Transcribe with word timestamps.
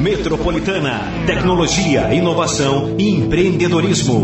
Metropolitana, 0.00 1.26
tecnologia, 1.26 2.14
inovação 2.14 2.96
e 2.98 3.10
empreendedorismo. 3.10 4.22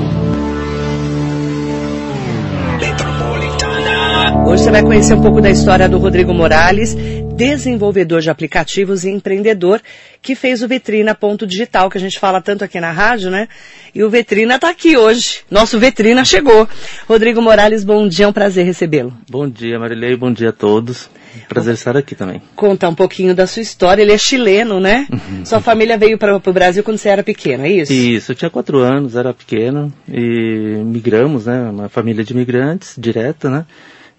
Metropolitana. 2.81 4.49
Hoje 4.49 4.63
você 4.63 4.71
vai 4.71 4.83
conhecer 4.83 5.13
um 5.13 5.21
pouco 5.21 5.43
da 5.43 5.51
história 5.51 5.87
do 5.87 5.99
Rodrigo 5.99 6.33
Morales, 6.33 6.97
desenvolvedor 7.37 8.23
de 8.23 8.31
aplicativos 8.31 9.05
e 9.05 9.11
empreendedor 9.11 9.83
que 10.23 10.35
fez 10.35 10.63
o 10.63 10.69
Vetrina 10.69 11.15
Ponto 11.15 11.47
Digital, 11.47 11.91
que 11.91 11.99
a 11.99 12.01
gente 12.01 12.19
fala 12.19 12.41
tanto 12.41 12.65
aqui 12.65 12.81
na 12.81 12.91
rádio, 12.91 13.31
né? 13.31 13.47
E 13.95 14.03
o 14.03 14.09
Vetrina 14.09 14.55
está 14.55 14.71
aqui 14.71 14.97
hoje. 14.97 15.41
Nosso 15.51 15.79
Vetrina 15.79 16.25
chegou. 16.25 16.67
Rodrigo 17.07 17.43
Morales, 17.43 17.85
bom 17.85 18.09
dia, 18.09 18.25
é 18.25 18.29
um 18.29 18.33
prazer 18.33 18.65
recebê-lo. 18.65 19.13
Bom 19.29 19.47
dia, 19.47 19.79
Marilei, 19.79 20.17
bom 20.17 20.33
dia 20.33 20.49
a 20.49 20.53
todos. 20.53 21.11
Prazer 21.49 21.75
estar 21.75 21.97
aqui 21.97 22.15
também. 22.15 22.43
Contar 22.55 22.89
um 22.89 22.95
pouquinho 22.95 23.35
da 23.35 23.47
sua 23.47 23.63
história. 23.63 24.03
Ele 24.03 24.13
é 24.13 24.19
chileno, 24.19 24.81
né? 24.81 25.07
Uhum. 25.11 25.45
Sua 25.45 25.61
família 25.61 25.97
veio 25.97 26.19
para 26.19 26.37
o 26.37 26.53
Brasil 26.53 26.83
quando 26.83 26.99
você 26.99 27.09
era 27.09 27.23
pequeno, 27.23 27.65
é 27.65 27.71
isso? 27.71 27.93
Isso, 27.93 28.33
eu 28.33 28.37
tinha 28.37 28.51
quatro 28.51 28.79
anos, 28.79 29.17
era 29.17 29.33
pequeno 29.33 29.93
e 30.09 30.83
migramos, 30.85 31.47
né? 31.47 31.71
Uma 31.71 31.89
família 31.89 32.25
de 32.25 32.33
imigrantes, 32.33 32.95
direta, 32.99 33.51
né? 33.51 33.65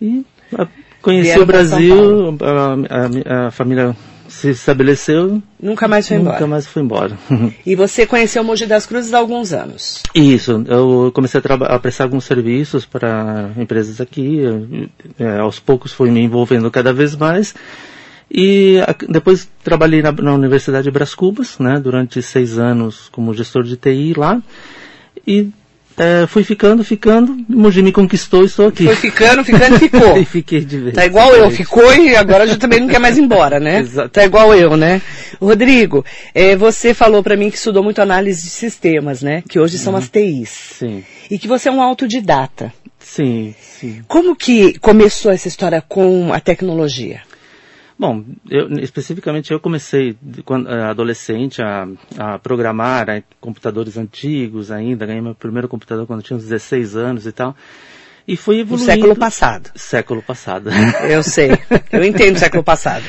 E 0.01 0.25
conheci 1.01 1.27
Vieram 1.27 1.43
o 1.43 1.45
Brasil, 1.45 2.37
a, 2.41 3.43
a, 3.43 3.47
a 3.47 3.51
família 3.51 3.95
se 4.27 4.49
estabeleceu. 4.49 5.41
Nunca 5.59 5.87
mais 5.87 6.07
foi 6.07 6.17
embora. 6.17 6.33
Nunca 6.35 6.47
mais 6.47 6.67
foi 6.67 6.83
embora. 6.83 7.17
e 7.65 7.75
você 7.75 8.05
conheceu 8.05 8.43
Mogi 8.43 8.65
das 8.65 8.85
Cruzes 8.85 9.13
há 9.13 9.17
alguns 9.17 9.53
anos? 9.53 10.03
Isso. 10.13 10.63
Eu 10.67 11.11
comecei 11.13 11.41
a, 11.43 11.75
a 11.75 11.79
prestar 11.79 12.05
alguns 12.05 12.25
serviços 12.25 12.85
para 12.85 13.51
empresas 13.57 14.01
aqui. 14.01 14.41
É, 15.19 15.39
aos 15.39 15.59
poucos 15.59 15.91
fui 15.91 16.11
me 16.11 16.21
envolvendo 16.21 16.69
cada 16.69 16.93
vez 16.93 17.15
mais. 17.15 17.53
E 18.29 18.79
a, 18.85 18.95
depois 19.07 19.49
trabalhei 19.63 20.01
na, 20.01 20.11
na 20.11 20.33
Universidade 20.33 20.83
de 20.83 20.91
Bras 20.91 21.15
Cubas, 21.15 21.57
né, 21.59 21.79
durante 21.79 22.21
seis 22.21 22.57
anos 22.57 23.09
como 23.09 23.33
gestor 23.33 23.63
de 23.63 23.77
TI 23.77 24.13
lá. 24.15 24.41
E 25.25 25.49
é, 25.97 26.27
fui 26.27 26.43
ficando, 26.43 26.83
ficando, 26.83 27.35
Mogi 27.49 27.81
me 27.81 27.91
conquistou 27.91 28.43
e 28.43 28.45
estou 28.45 28.67
aqui. 28.67 28.85
Foi 28.85 28.95
ficando, 28.95 29.43
ficando 29.43 29.77
e 29.77 29.79
ficou. 29.79 30.17
e 30.21 30.25
fiquei 30.25 30.63
de 30.63 30.77
vez. 30.77 30.95
Tá 30.95 31.03
igual 31.03 31.33
eu, 31.35 31.49
ficou 31.49 31.91
e 31.95 32.15
agora 32.15 32.45
já 32.45 32.55
também 32.55 32.79
não 32.79 32.87
quer 32.87 32.99
mais 32.99 33.17
ir 33.17 33.21
embora, 33.21 33.59
né? 33.59 33.79
Exato. 33.79 34.09
Tá 34.09 34.23
igual 34.23 34.53
eu, 34.53 34.77
né? 34.77 35.01
Rodrigo, 35.41 36.05
é, 36.35 36.55
você 36.55 36.93
falou 36.93 37.23
para 37.23 37.35
mim 37.35 37.49
que 37.49 37.57
estudou 37.57 37.83
muito 37.83 37.99
análise 37.99 38.43
de 38.43 38.49
sistemas, 38.49 39.23
né? 39.23 39.43
Que 39.49 39.59
hoje 39.59 39.79
são 39.79 39.93
uhum. 39.93 39.99
as 39.99 40.07
TIs. 40.07 40.49
Sim. 40.77 41.03
E 41.31 41.39
que 41.39 41.47
você 41.47 41.67
é 41.67 41.71
um 41.71 41.81
autodidata. 41.81 42.71
Sim, 42.99 43.55
sim. 43.59 44.01
Como 44.07 44.35
que 44.35 44.77
começou 44.79 45.31
essa 45.31 45.47
história 45.47 45.81
com 45.81 46.31
a 46.31 46.39
tecnologia? 46.39 47.21
Bom, 47.99 48.23
eu, 48.49 48.69
especificamente 48.79 49.51
eu 49.51 49.59
comecei 49.59 50.15
quando 50.45 50.69
eh, 50.69 50.83
adolescente 50.83 51.61
a, 51.63 51.87
a 52.17 52.37
programar 52.37 53.09
a, 53.09 53.23
computadores 53.41 53.97
antigos 53.97 54.69
ainda, 54.69 55.05
ganhei 55.05 55.21
meu 55.21 55.33
primeiro 55.33 55.67
computador 55.67 56.05
quando 56.05 56.21
tinha 56.21 56.37
uns 56.37 56.43
16 56.43 56.95
anos 56.95 57.25
e 57.25 57.31
tal. 57.31 57.55
E 58.27 58.35
foi 58.35 58.59
evoluindo. 58.59 58.87
No 58.87 58.93
século 58.93 59.15
passado. 59.15 59.71
Século 59.73 60.21
passado. 60.21 60.69
Eu 61.09 61.23
sei. 61.23 61.51
Eu 61.91 62.03
entendo 62.03 62.37
século 62.37 62.63
passado. 62.63 63.03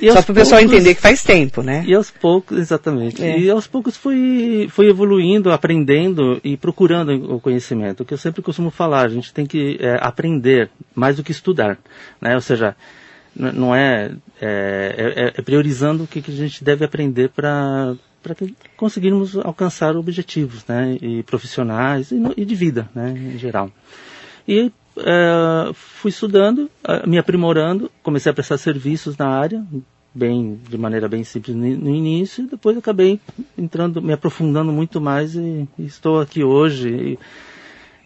E 0.00 0.10
Só 0.10 0.22
para 0.22 0.32
o 0.32 0.34
pessoal 0.34 0.60
entender 0.60 0.94
que 0.94 1.00
faz 1.00 1.22
tempo, 1.22 1.62
né? 1.62 1.84
E 1.86 1.94
aos 1.94 2.10
poucos, 2.10 2.58
exatamente. 2.58 3.22
É. 3.22 3.38
E 3.38 3.50
aos 3.50 3.66
poucos 3.66 3.96
fui, 3.96 4.66
fui 4.70 4.88
evoluindo, 4.88 5.52
aprendendo 5.52 6.40
e 6.42 6.56
procurando 6.56 7.34
o 7.34 7.40
conhecimento. 7.40 8.02
O 8.02 8.04
que 8.04 8.14
eu 8.14 8.18
sempre 8.18 8.42
costumo 8.42 8.70
falar, 8.70 9.04
a 9.04 9.08
gente 9.08 9.32
tem 9.32 9.46
que 9.46 9.78
é, 9.80 9.98
aprender 10.00 10.70
mais 10.94 11.16
do 11.16 11.22
que 11.22 11.30
estudar. 11.30 11.78
Né? 12.20 12.34
Ou 12.34 12.40
seja, 12.40 12.74
não 13.34 13.74
é, 13.74 14.12
é, 14.40 15.32
é, 15.34 15.40
é 15.40 15.42
priorizando 15.42 16.04
o 16.04 16.06
que, 16.06 16.20
que, 16.20 16.30
a 16.30 16.34
gente 16.34 16.62
deve 16.62 16.84
aprender 16.84 17.30
para 17.30 17.94
para 18.22 18.36
conseguirmos 18.76 19.36
alcançar 19.36 19.96
objetivos, 19.96 20.64
né, 20.68 20.96
e 21.02 21.24
profissionais 21.24 22.12
e, 22.12 22.22
e 22.36 22.44
de 22.44 22.54
vida, 22.54 22.88
né, 22.94 23.10
em 23.10 23.36
geral. 23.36 23.68
E 24.46 24.70
é, 24.96 25.72
fui 25.74 26.10
estudando, 26.10 26.70
me 27.04 27.18
aprimorando, 27.18 27.90
comecei 28.00 28.30
a 28.30 28.34
prestar 28.34 28.58
serviços 28.58 29.16
na 29.16 29.26
área, 29.26 29.66
bem 30.14 30.60
de 30.68 30.78
maneira 30.78 31.08
bem 31.08 31.24
simples 31.24 31.56
no, 31.56 31.90
início, 31.90 32.44
e 32.44 32.48
depois 32.48 32.76
acabei 32.76 33.18
entrando, 33.58 34.00
me 34.00 34.12
aprofundando 34.12 34.70
muito 34.70 35.00
mais 35.00 35.34
e, 35.34 35.66
e 35.78 35.84
estou 35.84 36.20
aqui 36.20 36.44
hoje. 36.44 36.88
E, 36.88 37.18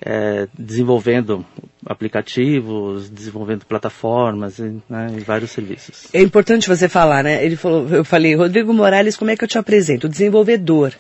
é, 0.00 0.46
desenvolvendo 0.58 1.44
aplicativos, 1.84 3.08
desenvolvendo 3.08 3.64
plataformas 3.64 4.58
e, 4.58 4.76
né, 4.88 5.08
e, 5.16 5.20
vários 5.20 5.52
serviços. 5.52 6.08
É 6.12 6.20
importante 6.20 6.68
você 6.68 6.88
falar, 6.88 7.22
né? 7.22 7.44
Ele 7.44 7.56
falou, 7.56 7.88
eu 7.88 8.04
falei, 8.04 8.34
Rodrigo 8.34 8.72
Morales, 8.72 9.16
como 9.16 9.30
é 9.30 9.36
que 9.36 9.44
eu 9.44 9.48
te 9.48 9.58
apresento? 9.58 10.08
Desenvolvedor. 10.08 10.92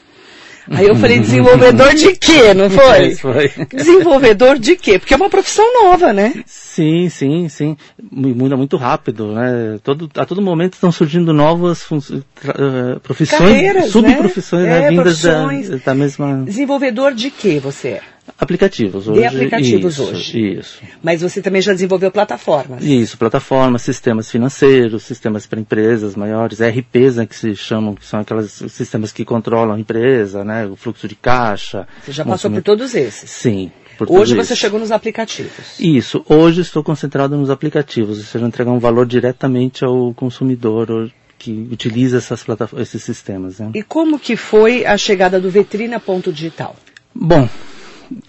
Aí 0.70 0.86
eu 0.86 0.96
falei, 0.96 1.18
desenvolvedor 1.20 1.94
de 1.94 2.16
quê, 2.16 2.52
não 2.54 2.68
foi? 2.68 3.14
foi. 3.14 3.50
Desenvolvedor 3.72 4.58
de 4.58 4.76
quê? 4.76 4.98
Porque 4.98 5.14
é 5.14 5.16
uma 5.16 5.30
profissão 5.30 5.64
nova, 5.84 6.12
né? 6.12 6.42
Sim, 6.46 7.08
sim, 7.08 7.48
sim. 7.48 7.76
Muda 8.10 8.56
muito 8.56 8.76
rápido, 8.76 9.32
né? 9.32 9.78
Todo, 9.82 10.10
a 10.16 10.24
todo 10.24 10.42
momento 10.42 10.74
estão 10.74 10.90
surgindo 10.90 11.32
novas 11.32 11.88
uh, 11.90 13.00
profissões, 13.02 13.40
Carreiras, 13.40 13.84
né? 13.84 13.90
subprofissões, 13.90 14.64
né? 14.64 14.84
É, 14.84 14.90
vindas 14.90 15.22
da, 15.22 15.46
da 15.84 15.94
mesma... 15.94 16.42
Desenvolvedor 16.44 17.14
de 17.14 17.30
quê 17.30 17.60
você 17.60 17.88
é? 17.88 18.15
Aplicativos 18.38 19.08
hoje. 19.08 19.20
De 19.20 19.26
aplicativos 19.26 19.94
isso, 19.94 20.02
hoje. 20.04 20.58
Isso. 20.58 20.78
Mas 21.02 21.22
você 21.22 21.40
também 21.40 21.62
já 21.62 21.72
desenvolveu 21.72 22.10
plataformas. 22.10 22.82
Isso, 22.82 23.16
plataformas, 23.16 23.82
sistemas 23.82 24.30
financeiros, 24.30 25.04
sistemas 25.04 25.46
para 25.46 25.60
empresas 25.60 26.16
maiores, 26.16 26.60
RPs, 26.60 27.16
né, 27.16 27.26
que 27.26 27.36
se 27.36 27.54
chamam, 27.54 27.94
que 27.94 28.04
são 28.04 28.20
aqueles 28.20 28.50
sistemas 28.68 29.12
que 29.12 29.24
controlam 29.24 29.76
a 29.76 29.80
empresa, 29.80 30.44
né, 30.44 30.66
o 30.66 30.76
fluxo 30.76 31.08
de 31.08 31.14
caixa. 31.14 31.86
Você 32.04 32.12
já 32.12 32.24
passou 32.24 32.50
por 32.50 32.62
todos 32.62 32.94
esses? 32.94 33.30
Sim. 33.30 33.70
Hoje 34.08 34.34
você 34.34 34.54
chegou 34.54 34.78
nos 34.78 34.92
aplicativos. 34.92 35.80
Isso, 35.80 36.24
hoje 36.28 36.60
estou 36.60 36.84
concentrado 36.84 37.36
nos 37.36 37.48
aplicativos, 37.48 38.18
ou 38.18 38.24
seja, 38.24 38.44
entregar 38.44 38.70
um 38.70 38.78
valor 38.78 39.06
diretamente 39.06 39.84
ao 39.84 40.12
consumidor 40.12 41.10
que 41.38 41.68
utiliza 41.70 42.18
essas 42.18 42.44
esses 42.78 43.02
sistemas. 43.02 43.58
Né? 43.58 43.70
E 43.74 43.82
como 43.82 44.18
que 44.18 44.36
foi 44.36 44.84
a 44.84 44.96
chegada 44.98 45.40
do 45.40 45.50
Vetrina 45.50 45.98
Ponto 45.98 46.32
Digital? 46.32 46.76
Bom, 47.14 47.48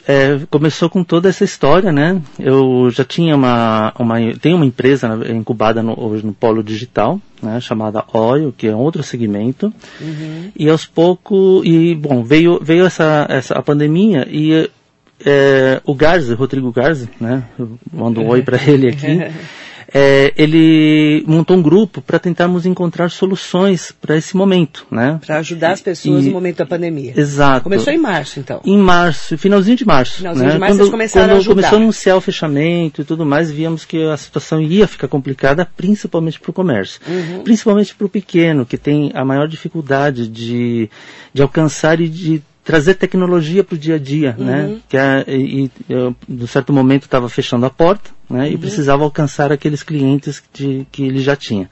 é, 0.07 0.39
começou 0.49 0.89
com 0.89 1.03
toda 1.03 1.29
essa 1.29 1.43
história, 1.43 1.91
né? 1.91 2.21
Eu 2.39 2.89
já 2.89 3.03
tinha 3.03 3.35
uma, 3.35 3.93
uma 3.97 4.15
tem 4.39 4.53
uma 4.53 4.65
empresa 4.65 5.07
incubada 5.29 5.83
no, 5.83 5.99
hoje 5.99 6.25
no 6.25 6.33
polo 6.33 6.63
digital, 6.63 7.19
né? 7.41 7.59
Chamada 7.59 8.03
Oil, 8.13 8.53
que 8.55 8.67
é 8.67 8.75
outro 8.75 9.03
segmento. 9.03 9.73
Uhum. 10.01 10.51
E 10.55 10.69
aos 10.69 10.85
poucos, 10.85 11.61
e 11.65 11.95
bom, 11.95 12.23
veio 12.23 12.59
veio 12.61 12.85
essa 12.85 13.25
essa 13.29 13.53
a 13.55 13.61
pandemia 13.61 14.27
e 14.29 14.69
é, 15.25 15.81
o 15.83 15.93
Garza, 15.93 16.35
Rodrigo 16.35 16.71
Garza, 16.71 17.09
né? 17.19 17.43
Eu 17.57 17.77
mando 17.91 18.21
um 18.21 18.27
oi 18.29 18.41
para 18.41 18.61
ele 18.63 18.89
aqui. 18.89 19.19
é, 19.93 20.33
ele 20.37 21.23
montou 21.25 21.55
um 21.55 21.61
grupo 21.61 22.01
para 22.01 22.19
tentarmos 22.19 22.65
encontrar 22.65 23.09
soluções 23.09 23.91
para 23.91 24.17
esse 24.17 24.35
momento, 24.35 24.85
né? 24.91 25.19
Para 25.25 25.37
ajudar 25.37 25.71
as 25.71 25.81
pessoas 25.81 26.25
e, 26.25 26.27
no 26.27 26.33
momento 26.33 26.57
da 26.57 26.65
pandemia. 26.65 27.13
Exato. 27.15 27.63
Começou 27.63 27.93
em 27.93 27.97
março, 27.97 28.39
então. 28.39 28.61
Em 28.65 28.77
março, 28.77 29.37
finalzinho 29.37 29.77
de 29.77 29.85
março. 29.85 30.17
Finalzinho 30.17 30.47
né? 30.47 30.53
de 30.53 30.59
março 30.59 30.73
quando, 30.73 30.79
vocês 30.79 30.91
começaram 30.91 31.25
quando 31.27 31.31
a 31.31 31.37
ajudar. 31.37 31.55
começou 31.55 31.77
a 31.77 31.81
anunciar 31.81 32.17
o 32.17 32.21
fechamento 32.21 33.01
e 33.01 33.05
tudo 33.05 33.25
mais, 33.25 33.49
víamos 33.49 33.85
que 33.85 34.03
a 34.03 34.17
situação 34.17 34.61
ia 34.61 34.87
ficar 34.87 35.07
complicada, 35.07 35.65
principalmente 35.65 36.39
para 36.39 36.51
o 36.51 36.53
comércio. 36.53 36.99
Uhum. 37.07 37.43
Principalmente 37.43 37.95
para 37.95 38.05
o 38.05 38.09
pequeno, 38.09 38.65
que 38.65 38.77
tem 38.77 39.11
a 39.13 39.23
maior 39.23 39.47
dificuldade 39.47 40.27
de, 40.27 40.89
de 41.33 41.41
alcançar 41.41 42.01
e 42.01 42.09
de 42.09 42.41
trazer 42.67 42.95
tecnologia 42.95 43.63
para 43.63 43.75
o 43.75 43.77
dia 43.77 43.95
a 43.95 43.97
dia, 43.97 44.35
né? 44.37 44.63
uhum. 44.63 44.73
né? 44.73 44.77
Que 44.89 44.97
é, 44.97 45.23
e, 45.29 45.71
eu, 45.87 46.13
em 46.27 46.47
certo 46.47 46.73
momento 46.73 47.03
estava 47.03 47.29
fechando 47.29 47.65
a 47.65 47.69
porta, 47.69 48.16
né? 48.29 48.45
Uhum. 48.45 48.53
E 48.53 48.57
precisava 48.57 49.03
alcançar 49.03 49.51
aqueles 49.51 49.83
clientes 49.83 50.41
que, 50.51 50.87
que 50.91 51.03
ele 51.03 51.19
já 51.19 51.35
tinha. 51.35 51.69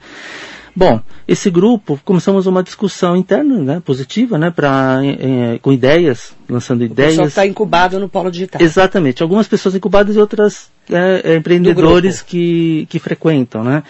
Bom, 0.76 1.00
esse 1.26 1.48
grupo 1.50 1.98
começamos 2.04 2.46
uma 2.46 2.62
discussão 2.62 3.16
interna, 3.16 3.56
né, 3.56 3.82
positiva, 3.82 4.36
né, 4.36 4.50
para 4.50 5.00
é, 5.02 5.58
com 5.62 5.72
ideias, 5.72 6.34
lançando 6.46 6.84
ideias. 6.84 7.14
Só 7.14 7.24
está 7.24 7.46
incubado 7.46 7.98
no 7.98 8.10
polo 8.10 8.30
digital. 8.30 8.60
Exatamente, 8.60 9.22
algumas 9.22 9.48
pessoas 9.48 9.74
incubadas 9.74 10.16
e 10.16 10.18
outras 10.18 10.70
é, 10.90 11.36
empreendedores 11.36 12.20
que, 12.20 12.86
que 12.90 12.98
frequentam, 12.98 13.64
né. 13.64 13.82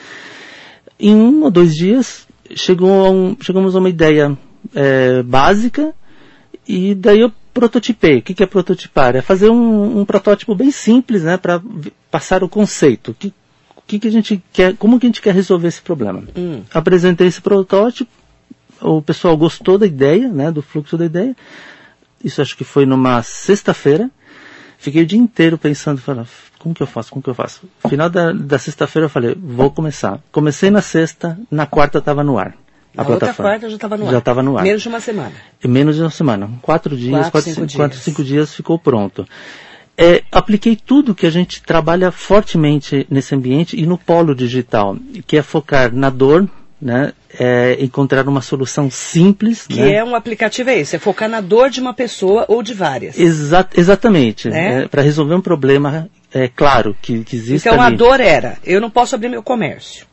Em 0.99 1.13
um 1.13 1.43
ou 1.43 1.51
dois 1.51 1.75
dias 1.75 2.25
chegou 2.55 3.05
a 3.05 3.11
um, 3.11 3.37
chegamos 3.41 3.75
a 3.75 3.81
uma 3.81 3.89
ideia 3.89 4.39
é, 4.73 5.25
básica 5.25 5.93
e 6.69 6.95
daí 6.95 7.21
eu 7.21 7.33
prototipei. 7.57 8.19
O 8.19 8.23
que, 8.23 8.43
é 8.43 8.47
prototipar? 8.47 9.17
É 9.17 9.23
fazer 9.23 9.49
um, 9.49 10.01
um 10.01 10.05
protótipo 10.05 10.55
bem 10.55 10.71
simples, 10.71 11.23
né, 11.23 11.39
para 11.39 11.63
passar 12.11 12.45
o 12.45 12.49
conceito. 12.49 13.17
Que, 13.19 13.33
que, 13.87 13.99
que 13.99 14.09
a 14.09 14.13
gente 14.13 14.43
quer, 14.53 14.77
como 14.77 15.01
que 15.01 15.07
a 15.07 15.09
gente 15.09 15.23
quer 15.23 15.35
resolver 15.35 15.69
esse 15.69 15.81
problema? 15.81 16.23
Hum. 16.37 16.63
Apresentei 16.73 17.27
esse 17.27 17.41
protótipo, 17.41 18.11
o 18.81 19.01
pessoal 19.01 19.35
gostou 19.39 19.79
da 19.79 19.87
ideia, 19.87 20.29
né, 20.29 20.53
do 20.53 20.61
fluxo 20.61 20.99
da 20.99 21.07
ideia. 21.07 21.35
Isso 22.23 22.43
acho 22.43 22.57
que 22.57 22.65
foi 22.65 22.85
numa 22.85 23.23
sexta-feira. 23.23 24.11
Fiquei 24.77 25.03
o 25.03 25.07
dia 25.07 25.19
inteiro 25.19 25.57
pensando, 25.57 25.99
falando, 25.99 26.29
como 26.59 26.75
que 26.75 26.83
eu 26.83 26.87
faço, 26.87 27.11
como 27.11 27.23
que 27.23 27.31
eu 27.31 27.35
faço? 27.35 27.63
Final 27.89 28.11
da, 28.11 28.33
da 28.33 28.59
sexta-feira 28.59 29.07
eu 29.07 29.11
falei, 29.11 29.35
vou 29.35 29.71
começar. 29.71 30.21
Comecei 30.31 30.71
na 30.71 30.83
sexta, 30.83 31.39
na 31.51 31.65
quarta 31.65 31.99
estava 31.99 32.23
no 32.23 32.39
ar. 32.39 32.55
A, 32.97 33.03
a 33.03 33.09
outra 33.09 33.35
quarta 33.35 33.69
já 33.69 33.77
estava 33.77 33.97
no 33.97 34.07
ar. 34.07 34.13
Já 34.13 34.19
estava 34.19 34.43
no 34.43 34.57
ar. 34.57 34.65
Menos 34.65 34.83
de 34.83 34.89
uma 34.89 35.01
semana. 35.01 35.33
Menos 35.65 35.97
de 35.97 36.03
uma 36.03 36.11
semana. 36.11 36.51
Quatro 36.63 36.97
dias, 36.97 37.13
quatro, 37.13 37.33
quatro, 37.33 37.51
cinco, 37.51 37.67
dias. 37.67 37.77
quatro 37.77 37.99
cinco 37.99 38.25
dias 38.25 38.55
ficou 38.55 38.79
pronto. 38.79 39.27
É, 39.99 40.23
apliquei 40.31 40.77
tudo 40.77 41.15
que 41.15 41.27
a 41.27 41.31
gente 41.31 41.63
trabalha 41.63 42.11
fortemente 42.11 43.07
nesse 43.11 43.35
ambiente 43.35 43.81
e 43.81 43.87
no 43.87 43.97
polo 43.97 44.35
digital, 44.35 44.97
que 45.27 45.39
é 45.39 45.43
focar 45.43 45.95
na 45.95 46.11
dor, 46.11 46.47
né, 46.81 47.15
é 47.39 47.79
encontrar 47.81 48.29
uma 48.29 48.43
solução 48.43 48.91
simples. 48.91 49.67
Que 49.67 49.81
né? 49.81 49.95
é 49.95 50.05
um 50.05 50.15
aplicativo 50.15 50.69
é 50.69 50.79
esse, 50.79 50.97
é 50.97 50.99
focar 50.99 51.31
na 51.31 51.41
dor 51.41 51.71
de 51.71 51.81
uma 51.81 51.95
pessoa 51.95 52.45
ou 52.47 52.63
de 52.63 52.75
várias. 52.75 53.19
Exa 53.19 53.67
exatamente. 53.75 54.51
Né? 54.51 54.83
É, 54.83 54.89
Para 54.89 55.01
resolver 55.01 55.35
um 55.35 55.41
problema, 55.41 56.11
é 56.33 56.49
claro 56.49 56.95
que, 57.01 57.25
que 57.25 57.35
existe. 57.35 57.67
Então 57.67 57.81
ali. 57.81 57.95
a 57.95 57.97
dor 57.97 58.21
era, 58.21 58.59
eu 58.65 58.81
não 58.81 58.91
posso 58.91 59.15
abrir 59.15 59.31
meu 59.31 59.43
comércio. 59.43 60.07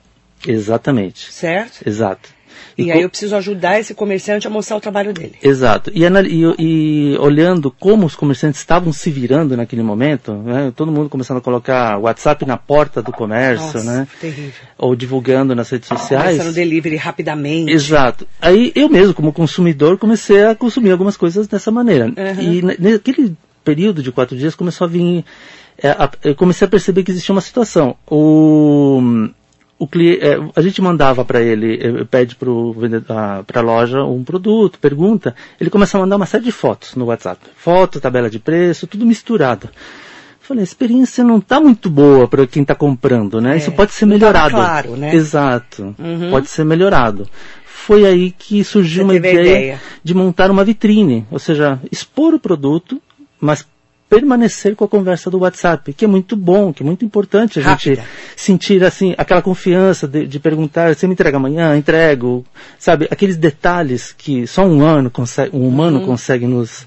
Exatamente. 0.47 1.31
Certo? 1.31 1.85
Exato. 1.85 2.29
E, 2.77 2.85
e 2.85 2.91
aí 2.91 3.01
eu 3.01 3.09
preciso 3.09 3.35
ajudar 3.35 3.79
esse 3.79 3.93
comerciante 3.93 4.47
a 4.47 4.49
mostrar 4.49 4.77
o 4.77 4.81
trabalho 4.81 5.13
dele. 5.13 5.35
Exato. 5.41 5.91
E, 5.93 6.03
e, 6.03 6.55
e 6.59 7.17
olhando 7.19 7.69
como 7.71 8.05
os 8.05 8.15
comerciantes 8.15 8.59
estavam 8.59 8.91
se 8.91 9.11
virando 9.11 9.55
naquele 9.55 9.83
momento, 9.83 10.33
né, 10.33 10.71
todo 10.75 10.91
mundo 10.91 11.09
começando 11.09 11.37
a 11.37 11.41
colocar 11.41 11.97
WhatsApp 11.97 12.45
na 12.45 12.57
porta 12.57 13.01
do 13.01 13.11
comércio, 13.11 13.65
Nossa, 13.65 13.83
né? 13.83 14.07
Terrível. 14.19 14.51
Ou 14.77 14.95
divulgando 14.95 15.55
nas 15.55 15.69
redes 15.69 15.87
sociais. 15.87 16.37
Começando 16.37 16.55
delivery 16.55 16.95
rapidamente. 16.95 17.71
Exato. 17.71 18.27
Aí 18.41 18.71
eu 18.75 18.89
mesmo, 18.89 19.13
como 19.13 19.31
consumidor, 19.31 19.97
comecei 19.97 20.43
a 20.45 20.55
consumir 20.55 20.91
algumas 20.91 21.17
coisas 21.17 21.47
dessa 21.47 21.71
maneira. 21.71 22.05
Uhum. 22.05 22.41
E 22.41 22.61
naquele 22.61 23.35
período 23.63 24.03
de 24.03 24.11
quatro 24.11 24.37
dias 24.37 24.55
começou 24.55 24.85
a 24.85 24.89
vir. 24.89 25.23
É, 25.77 25.89
a, 25.89 26.09
eu 26.23 26.35
comecei 26.35 26.65
a 26.65 26.69
perceber 26.69 27.03
que 27.03 27.11
existia 27.11 27.33
uma 27.33 27.41
situação. 27.41 27.95
O 28.09 29.29
o 29.77 29.87
cliente, 29.87 30.25
é, 30.25 30.39
a 30.55 30.61
gente 30.61 30.81
mandava 30.81 31.25
para 31.25 31.41
ele, 31.41 31.79
é, 31.81 32.03
pede 32.05 32.35
para 32.35 33.59
a 33.59 33.61
loja 33.61 34.03
um 34.03 34.23
produto, 34.23 34.79
pergunta, 34.79 35.35
ele 35.59 35.69
começa 35.69 35.97
a 35.97 36.01
mandar 36.01 36.15
uma 36.15 36.25
série 36.25 36.43
de 36.43 36.51
fotos 36.51 36.95
no 36.95 37.05
WhatsApp. 37.05 37.41
Foto, 37.55 37.99
tabela 37.99 38.29
de 38.29 38.39
preço, 38.39 38.87
tudo 38.87 39.05
misturado. 39.05 39.69
Falei, 40.39 40.61
a 40.61 40.63
experiência 40.65 41.23
não 41.23 41.37
está 41.37 41.59
muito 41.59 41.89
boa 41.89 42.27
para 42.27 42.45
quem 42.45 42.63
está 42.63 42.75
comprando, 42.75 43.39
né? 43.39 43.53
É, 43.53 43.57
Isso 43.57 43.71
pode 43.71 43.93
ser 43.93 44.05
melhorado. 44.05 44.55
claro, 44.55 44.97
né? 44.97 45.15
Exato. 45.15 45.95
Uhum. 45.97 46.29
Pode 46.29 46.49
ser 46.49 46.65
melhorado. 46.65 47.27
Foi 47.65 48.05
aí 48.05 48.31
que 48.31 48.63
surgiu 48.63 49.05
uma 49.05 49.15
ideia, 49.15 49.41
ideia 49.41 49.81
de 50.03 50.13
montar 50.13 50.51
uma 50.51 50.63
vitrine, 50.63 51.25
ou 51.31 51.39
seja, 51.39 51.79
expor 51.91 52.33
o 52.33 52.39
produto, 52.39 53.01
mas 53.39 53.65
permanecer 54.13 54.75
com 54.75 54.85
a 54.85 54.87
conversa 54.87 55.29
do 55.31 55.39
WhatsApp, 55.39 55.91
que 55.91 56.05
é 56.05 56.07
muito 56.07 56.35
bom, 56.35 56.71
que 56.71 56.83
é 56.83 56.85
muito 56.85 57.03
importante 57.03 57.59
a 57.59 57.63
Rápida. 57.63 57.95
gente 57.95 58.07
sentir 58.35 58.83
assim 58.83 59.15
aquela 59.17 59.41
confiança 59.41 60.07
de, 60.07 60.27
de, 60.27 60.39
perguntar, 60.39 60.93
você 60.93 61.07
me 61.07 61.13
entrega 61.13 61.37
amanhã, 61.37 61.75
entrego, 61.75 62.45
sabe, 62.77 63.07
aqueles 63.09 63.37
detalhes 63.37 64.13
que 64.15 64.45
só 64.45 64.63
um 64.65 64.83
ano 64.83 65.09
consegue, 65.09 65.55
um 65.55 65.67
humano 65.67 65.99
uhum. 65.99 66.05
consegue 66.05 66.45
nos, 66.45 66.85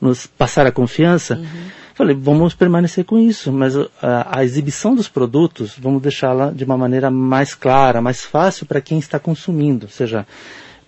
nos 0.00 0.26
passar 0.26 0.66
a 0.66 0.72
confiança. 0.72 1.34
Uhum. 1.34 1.78
Falei, 1.94 2.16
vamos 2.16 2.54
permanecer 2.54 3.04
com 3.04 3.18
isso, 3.18 3.52
mas 3.52 3.76
a, 3.76 4.38
a 4.38 4.44
exibição 4.44 4.94
dos 4.94 5.08
produtos, 5.08 5.74
vamos 5.76 6.00
deixá-la 6.00 6.52
de 6.52 6.62
uma 6.62 6.78
maneira 6.78 7.10
mais 7.10 7.56
clara, 7.56 8.00
mais 8.00 8.24
fácil 8.24 8.66
para 8.66 8.80
quem 8.80 9.00
está 9.00 9.18
consumindo, 9.18 9.86
ou 9.86 9.90
seja, 9.90 10.24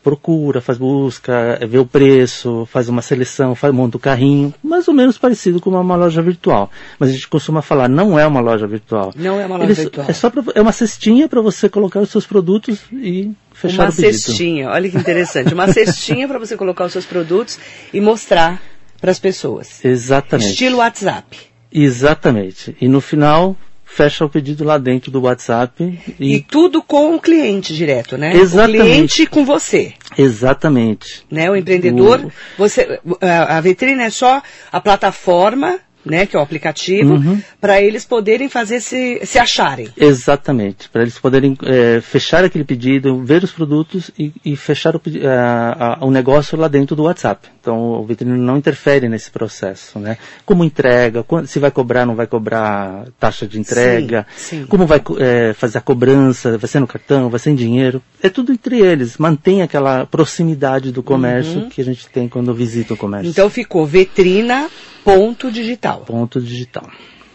procura, 0.03 0.61
faz 0.61 0.79
busca, 0.79 1.59
vê 1.69 1.79
o 1.79 1.87
preço, 1.87 2.67
faz 2.71 2.89
uma 2.89 3.03
seleção, 3.03 3.55
faz, 3.55 3.73
monta 3.73 3.97
o 3.97 4.01
carrinho, 4.01 4.53
mais 4.63 4.89
ou 4.89 4.95
menos 4.95 5.19
parecido 5.19 5.61
com 5.61 5.71
uma, 5.71 5.81
uma, 5.81 5.97
loja 5.97 6.23
virtual. 6.23 6.71
Mas 6.99 7.11
a 7.11 7.13
gente 7.13 7.29
costuma 7.29 7.63
falar, 7.63 7.89
não 7.89 8.19
é 8.19 8.27
uma 8.27 8.41
loja 8.41 8.67
virtual. 8.67 9.13
Não 9.15 9.41
é 9.41 9.47
uma 9.47 9.57
loja 9.57 9.75
virtual. 9.75 10.07
É, 10.09 10.13
só 10.13 10.31
pra, 10.31 10.43
é 10.55 10.61
uma 10.61 10.73
cestinha 10.73 11.29
para 11.29 11.41
você 11.41 11.69
colocar 11.69 12.01
os 12.01 12.11
seus 12.11 12.27
produtos 12.27 12.81
e 12.93 13.31
fechar 13.53 13.85
uma 13.85 13.91
o 13.91 13.95
pedido. 13.95 14.09
Uma 14.09 14.19
cestinha, 14.19 14.71
olha 14.71 14.91
que 14.91 14.97
interessante. 14.97 15.53
Uma 15.55 15.73
cestinha 15.73 16.27
para 16.27 16.39
você 16.39 16.57
colocar 16.57 16.85
os 16.85 16.93
seus 16.93 17.05
produtos 17.05 17.59
e 17.93 18.01
mostrar 18.01 18.61
para 19.01 19.11
as 19.11 19.19
pessoas. 19.19 19.85
Exatamente. 19.85 20.51
Estilo 20.51 20.79
WhatsApp. 20.79 21.37
Exatamente. 21.73 22.77
E 22.81 22.89
no 22.89 23.01
final, 23.01 23.57
fecha 23.93 24.25
o 24.25 24.29
pedido 24.29 24.65
lá 24.65 24.79
dentro 24.79 25.11
do 25.11 25.23
WhatsApp. 25.23 25.99
E, 26.19 26.37
e 26.37 26.41
tudo 26.41 26.83
com 26.83 27.15
o 27.15 27.21
cliente 27.21 27.75
direto, 27.75 28.17
né? 28.17 28.35
Exatamente. 28.35 28.81
O 28.81 28.85
cliente 28.85 29.27
com 29.27 29.45
você. 29.45 29.95
Exatamente. 30.17 31.27
Né? 31.31 31.51
O 31.51 31.57
empreendedor, 31.57 32.21
o... 32.25 32.33
você, 32.57 33.01
a, 33.21 33.59
a 33.59 33.61
vitrine 33.61 34.03
é 34.03 34.11
só 34.11 34.41
a 34.71 34.81
plataforma 34.81 35.79
né, 36.05 36.27
que 36.27 36.37
é 36.37 36.39
o 36.39 36.43
aplicativo, 36.43 37.15
uhum. 37.15 37.41
para 37.61 37.81
eles 37.81 38.05
poderem 38.05 38.49
fazer 38.49 38.81
se, 38.81 39.21
se 39.25 39.39
acharem. 39.39 39.89
Exatamente, 39.97 40.89
para 40.89 41.03
eles 41.03 41.19
poderem 41.19 41.57
é, 41.65 42.01
fechar 42.01 42.45
aquele 42.45 42.65
pedido, 42.65 43.23
ver 43.23 43.45
os 43.45 43.53
produtos 43.53 44.11
e, 44.19 44.33
e 44.45 44.57
fechar 44.57 44.97
o, 44.97 45.03
a, 45.27 45.99
a, 46.01 46.05
o 46.05 46.11
negócio 46.11 46.59
lá 46.59 46.69
dentro 46.69 46.97
do 46.97 47.05
WhatsApp. 47.05 47.49
Então 47.61 47.79
o 48.01 48.05
vitrine 48.05 48.39
não 48.39 48.57
interfere 48.57 49.09
nesse 49.09 49.31
processo, 49.31 49.99
né? 49.99 50.17
Como 50.47 50.65
entrega, 50.65 51.25
se 51.47 51.59
vai 51.59 51.71
cobrar, 51.71 52.07
não 52.07 52.15
vai 52.15 52.27
cobrar 52.27 53.05
taxa 53.19 53.47
de 53.47 53.61
entrega, 53.61 54.27
sim, 54.35 54.61
sim. 54.61 54.67
como 54.67 54.87
vai 54.87 55.03
é, 55.19 55.53
fazer 55.53 55.79
a 55.79 55.83
cobrança, 55.83 56.57
vai 56.57 56.69
ser 56.69 56.81
no 56.81 56.87
cartão, 56.87 57.29
vai 57.29 57.39
ser 57.39 57.51
em 57.51 57.55
dinheiro, 57.55 58.03
é 58.23 58.31
tudo 58.31 58.53
entre 58.53 58.81
eles. 58.81 59.19
Mantém 59.19 59.61
aquela 59.61 60.07
proximidade 60.07 60.91
do 60.91 61.03
comércio 61.03 61.61
uhum. 61.61 61.69
que 61.69 61.81
a 61.81 61.85
gente 61.85 62.09
tem 62.09 62.29
quando 62.29 62.55
visita 62.55 62.95
o 62.95 62.97
comércio. 62.97 63.31
Então 63.31 63.51
ficou 63.51 63.87
vitrina 63.87 64.69
Ponto 65.05 65.51
digital. 65.51 66.01
Ponto 66.07 66.41
digital. 66.41 66.89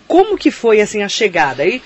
Como 0.07 0.37
que 0.37 0.51
foi 0.51 0.81
assim 0.81 1.01
a 1.01 1.09
chegada? 1.09 1.63
Aí 1.63 1.81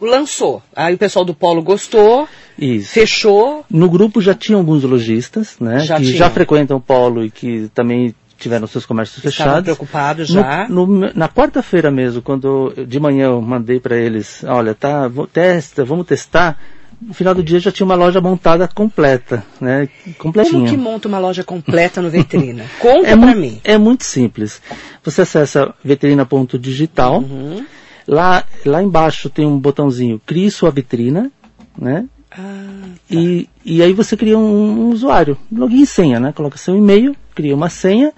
lançou. 0.00 0.62
Aí 0.74 0.94
o 0.94 0.98
pessoal 0.98 1.24
do 1.24 1.34
Polo 1.34 1.62
gostou. 1.62 2.28
Isso. 2.58 2.92
Fechou. 2.92 3.64
No 3.70 3.88
grupo 3.88 4.20
já 4.20 4.34
tinha 4.34 4.58
alguns 4.58 4.82
lojistas, 4.82 5.56
né? 5.60 5.80
Já 5.80 5.96
que 5.96 6.04
tinha. 6.06 6.16
já 6.16 6.30
frequentam 6.30 6.76
o 6.76 6.80
Polo 6.80 7.24
e 7.24 7.30
que 7.30 7.70
também 7.74 8.14
tiveram 8.38 8.66
seus 8.66 8.84
comércios 8.84 9.18
Estavam 9.24 9.32
fechados. 9.54 9.62
preocupados 9.64 10.28
já. 10.28 10.68
No, 10.68 10.86
no, 10.86 11.10
na 11.14 11.28
quarta-feira 11.28 11.90
mesmo, 11.90 12.20
quando 12.20 12.74
de 12.86 12.98
manhã 12.98 13.26
eu 13.26 13.40
mandei 13.40 13.78
para 13.78 13.96
eles, 13.96 14.42
olha, 14.44 14.74
tá, 14.74 15.06
vou, 15.06 15.26
testa, 15.28 15.84
vamos 15.84 16.06
testar 16.06 16.58
no 17.06 17.12
final 17.14 17.34
do 17.34 17.42
dia 17.42 17.58
já 17.58 17.72
tinha 17.72 17.84
uma 17.84 17.94
loja 17.94 18.20
montada 18.20 18.68
completa, 18.68 19.44
né? 19.60 19.88
Completinha. 20.18 20.52
Como 20.52 20.68
que 20.68 20.76
monta 20.76 21.08
uma 21.08 21.18
loja 21.18 21.42
completa 21.42 22.00
no 22.00 22.08
Vetrina? 22.10 22.64
Conta 22.78 23.08
é 23.08 23.16
para 23.16 23.34
mim. 23.34 23.60
É 23.64 23.76
muito 23.76 24.04
simples. 24.04 24.62
Você 25.02 25.22
acessa 25.22 25.74
vetrina.digital. 25.84 27.20
Uhum. 27.20 27.64
Lá, 28.06 28.44
lá 28.64 28.82
embaixo 28.82 29.30
tem 29.30 29.46
um 29.46 29.58
botãozinho 29.58 30.20
Crie 30.26 30.50
sua 30.50 30.70
vitrina, 30.70 31.30
né? 31.78 32.06
Ah, 32.30 32.88
tá. 33.08 33.14
e, 33.14 33.48
e 33.64 33.82
aí 33.82 33.92
você 33.92 34.16
cria 34.16 34.38
um, 34.38 34.86
um 34.86 34.90
usuário, 34.90 35.36
login 35.52 35.82
e 35.82 35.86
senha, 35.86 36.18
né? 36.18 36.32
Coloca 36.32 36.56
seu 36.56 36.76
e-mail, 36.76 37.14
cria 37.34 37.54
uma 37.54 37.68
senha 37.68 38.12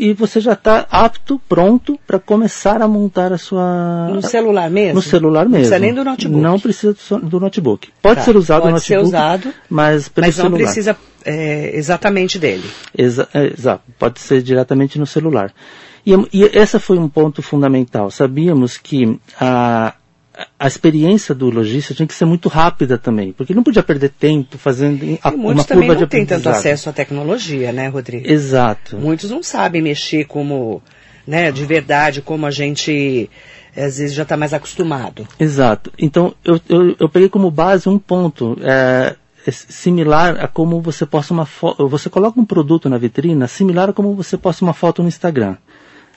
e 0.00 0.14
você 0.14 0.40
já 0.40 0.54
está 0.54 0.86
apto, 0.90 1.38
pronto 1.46 2.00
para 2.06 2.18
começar 2.18 2.80
a 2.80 2.88
montar 2.88 3.34
a 3.34 3.38
sua. 3.38 4.08
No 4.08 4.22
celular 4.22 4.70
mesmo? 4.70 4.94
No 4.94 5.02
celular 5.02 5.46
mesmo. 5.46 5.52
Não 5.52 5.58
precisa 5.58 5.78
nem 5.78 5.92
do 5.92 6.02
notebook. 6.02 6.42
Não 6.42 6.58
precisa 6.58 6.96
do 7.22 7.38
notebook. 7.38 7.88
Pode 8.00 8.16
tá, 8.16 8.22
ser 8.22 8.34
usado 8.34 8.62
pode 8.62 8.72
no 8.72 8.78
notebook. 8.78 9.02
ser 9.02 9.06
usado, 9.06 9.54
mas 9.68 10.08
pelo 10.08 10.26
mas 10.26 10.34
celular. 10.34 10.50
não 10.50 10.58
precisa 10.64 10.96
é, 11.22 11.76
exatamente 11.76 12.38
dele. 12.38 12.64
Exa 12.96 13.28
é, 13.34 13.52
exato. 13.52 13.82
Pode 13.98 14.20
ser 14.20 14.42
diretamente 14.42 14.98
no 14.98 15.04
celular. 15.04 15.52
E, 16.06 16.14
e 16.32 16.44
esse 16.44 16.78
foi 16.78 16.96
um 16.96 17.08
ponto 17.08 17.42
fundamental. 17.42 18.10
Sabíamos 18.10 18.78
que 18.78 19.20
a, 19.38 19.92
a 20.58 20.66
experiência 20.66 21.34
do 21.34 21.50
lojista 21.50 21.94
tinha 21.94 22.06
que 22.06 22.14
ser 22.14 22.24
muito 22.24 22.48
rápida 22.48 22.98
também, 22.98 23.32
porque 23.32 23.54
não 23.54 23.62
podia 23.62 23.82
perder 23.82 24.10
tempo 24.10 24.58
fazendo 24.58 25.04
e 25.04 25.18
a, 25.22 25.30
muitos 25.30 25.62
uma 25.62 25.64
também 25.64 25.88
curva 25.88 26.00
não 26.00 26.06
de 26.06 26.10
têm 26.10 26.26
tanto 26.26 26.48
acesso 26.48 26.88
à 26.88 26.92
tecnologia, 26.92 27.72
né, 27.72 27.88
Rodrigo? 27.88 28.30
Exato. 28.30 28.96
Muitos 28.96 29.30
não 29.30 29.42
sabem 29.42 29.82
mexer 29.82 30.24
como, 30.26 30.82
né, 31.26 31.50
de 31.50 31.64
verdade, 31.64 32.22
como 32.22 32.46
a 32.46 32.50
gente 32.50 33.28
às 33.76 33.98
vezes 33.98 34.14
já 34.14 34.24
está 34.24 34.36
mais 34.36 34.52
acostumado. 34.52 35.26
Exato. 35.38 35.92
Então 35.98 36.34
eu, 36.44 36.60
eu, 36.68 36.96
eu, 36.98 37.08
peguei 37.08 37.28
como 37.28 37.50
base 37.50 37.88
um 37.88 37.98
ponto 37.98 38.56
é, 38.62 39.14
similar 39.50 40.42
a 40.42 40.48
como 40.48 40.80
você 40.80 41.06
posta 41.06 41.32
uma 41.32 41.46
foto, 41.46 41.88
você 41.88 42.10
coloca 42.10 42.40
um 42.40 42.44
produto 42.44 42.88
na 42.88 42.98
vitrina 42.98 43.46
similar 43.46 43.90
a 43.90 43.92
como 43.92 44.14
você 44.14 44.36
posta 44.36 44.64
uma 44.64 44.74
foto 44.74 45.02
no 45.02 45.08
Instagram. 45.08 45.56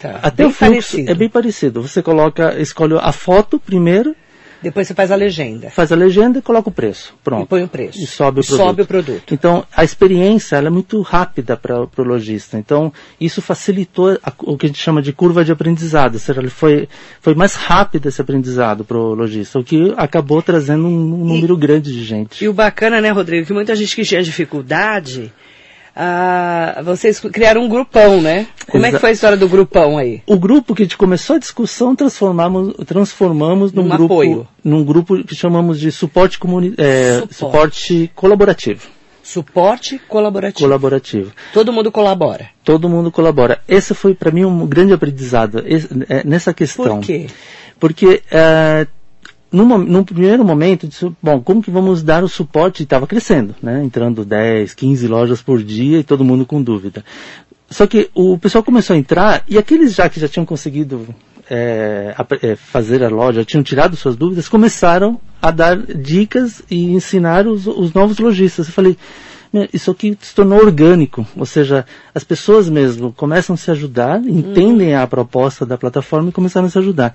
Tá, 0.04 0.20
Até 0.22 0.46
o 0.46 0.50
fluxo 0.52 0.60
parecido. 0.72 1.12
é 1.12 1.16
bem 1.16 1.30
parecido. 1.30 1.82
Você 1.82 2.02
coloca, 2.02 2.60
escolhe 2.60 2.94
a 3.00 3.12
foto 3.14 3.58
primeiro, 3.58 4.14
Depois 4.62 4.86
você 4.88 4.94
faz 4.94 5.12
a 5.12 5.16
legenda. 5.16 5.70
faz 5.70 5.92
a 5.92 5.96
legenda 5.96 6.40
e 6.40 6.42
coloca 6.42 6.68
o 6.70 6.72
preço. 6.72 7.14
E 7.20 7.24
Pronto. 7.24 7.48
põe 7.48 7.64
o 7.64 7.68
preço. 7.68 8.00
E 8.00 8.06
sobe 8.08 8.40
o 8.40 8.42
E 8.42 8.46
produto. 8.46 8.66
sobe 8.66 8.82
o 8.82 8.86
produto. 8.86 9.34
Então, 9.34 9.66
a 9.76 9.84
experiência 9.84 10.56
é 10.58 10.70
muito 10.70 11.02
rápida 11.02 11.56
para 11.58 11.82
o 11.82 11.90
lojista. 12.04 12.58
Então, 12.58 12.92
isso 13.20 13.42
facilitou 13.42 14.18
a- 14.24 14.32
o 14.40 14.58
que 14.58 14.66
a 14.66 14.70
gente 14.70 14.80
chama 14.80 15.02
de 15.02 15.12
curva 15.14 15.44
de 15.44 15.52
aprendizado. 15.52 16.14
Ou 16.16 16.20
seja, 16.20 16.42
foi, 16.50 16.88
foi 17.22 17.34
mais 17.36 17.56
rápido 17.56 18.08
esse 18.08 18.22
aprendizado 18.22 18.84
para 18.86 18.98
o 18.98 19.14
lojista, 19.14 19.60
o 19.60 19.64
que 19.64 19.94
acabou 19.98 20.42
trazendo 20.42 20.86
um, 20.88 21.14
um 21.22 21.26
número 21.26 21.56
grande 21.58 21.94
de 21.94 22.04
gente. 22.04 22.44
E 22.44 22.48
o 22.50 22.54
bacana, 22.54 23.02
né, 23.02 23.10
Rodrigo, 23.12 23.46
que 23.48 23.54
muita 23.54 23.76
gente 23.76 23.96
que 23.96 24.04
tinha 24.04 24.22
dificuldade, 24.24 25.32
ah, 25.96 26.82
vocês 26.84 27.20
criaram 27.20 27.64
um 27.64 27.70
grupão, 27.70 28.22
né? 28.22 28.48
Como 28.70 28.84
é 28.86 28.90
que 28.90 28.96
Exa- 28.96 29.00
foi 29.00 29.10
a 29.10 29.14
história 29.14 29.38
do 29.38 29.48
grupão 29.48 29.98
aí? 29.98 30.22
O 30.26 30.38
grupo 30.38 30.74
que 30.74 30.88
começou 30.98 31.36
a 31.36 31.40
discussão 31.40 31.96
transformamos, 31.96 32.74
transformamos 32.86 33.72
num 33.72 33.84
Num 33.84 33.90
grupo, 33.90 34.14
apoio. 34.14 34.48
num 34.64 34.84
grupo 34.84 35.24
que 35.24 35.36
chamamos 35.36 35.80
de 35.80 35.92
suporte, 35.92 36.40
comuni 36.40 36.74
é, 36.78 37.14
Suporte. 37.20 37.36
suporte 37.36 38.12
colaborativo. 38.16 38.88
Suporte 39.22 40.00
colaborativo. 40.08 40.68
Colaborativo. 40.68 41.32
Todo 41.54 41.72
mundo 41.72 41.92
colabora. 41.92 42.50
Todo 42.64 42.90
mundo 42.90 43.10
colabora. 43.12 43.62
Esse 43.68 43.94
foi 43.94 44.14
para 44.14 44.32
mim 44.32 44.44
um 44.46 44.66
grande 44.68 44.92
aprendizado 44.94 45.64
esse, 45.66 45.88
é, 46.10 46.24
nessa 46.26 46.54
questão. 46.54 46.98
Por 46.98 47.06
quê? 47.06 47.28
Porque 47.80 48.22
é, 48.30 48.86
no, 49.54 50.04
primeiro 50.04 50.44
momento, 50.44 50.88
disse, 50.88 51.10
bom, 51.22 51.40
como 51.40 51.62
que 51.62 51.70
vamos 51.70 52.02
dar 52.02 52.24
o 52.24 52.28
suporte? 52.28 52.82
Estava 52.82 53.06
crescendo, 53.06 53.56
né? 53.62 53.84
Entrando 53.84 54.26
10, 54.26 54.74
15 54.74 55.08
lojas 55.08 55.42
por 55.42 55.62
dia 55.62 56.00
e 56.00 56.04
todo 56.04 56.24
mundo 56.26 56.46
com 56.46 56.62
dúvida. 56.62 57.06
Só 57.70 57.86
que 57.86 58.10
o 58.14 58.38
pessoal 58.38 58.64
começou 58.64 58.96
a 58.96 59.00
entrar 59.00 59.44
e 59.48 59.58
aqueles 59.58 59.94
já 59.94 60.10
que 60.10 60.20
já 60.20 60.28
tinham 60.28 60.46
conseguido 60.46 61.08
é, 61.50 62.16
é, 62.42 62.56
fazer 62.56 63.04
a 63.04 63.10
loja, 63.10 63.46
tinham 63.46 63.64
tirado 63.64 63.96
suas 63.96 64.16
dúvidas, 64.16 64.50
começaram 64.50 65.20
a 65.42 65.52
dar 65.52 65.78
dicas 65.78 66.64
e 66.70 66.86
ensinar 66.86 67.48
os, 67.48 67.68
os 67.68 67.94
novos 67.94 68.18
lojistas. 68.18 68.68
Eu 68.68 68.74
falei, 68.74 68.98
isso 69.72 69.92
aqui 69.92 70.18
se 70.20 70.34
tornou 70.34 70.60
orgânico, 70.60 71.28
ou 71.36 71.46
seja, 71.46 71.86
as 72.14 72.24
pessoas 72.24 72.70
mesmo 72.70 73.14
começam 73.14 73.54
a 73.54 73.58
se 73.58 73.70
ajudar, 73.70 74.20
entendem 74.26 74.96
a 74.96 75.06
proposta 75.06 75.64
da 75.66 75.78
plataforma 75.78 76.30
e 76.30 76.32
começaram 76.32 76.66
a 76.66 76.70
se 76.70 76.80
ajudar. 76.80 77.14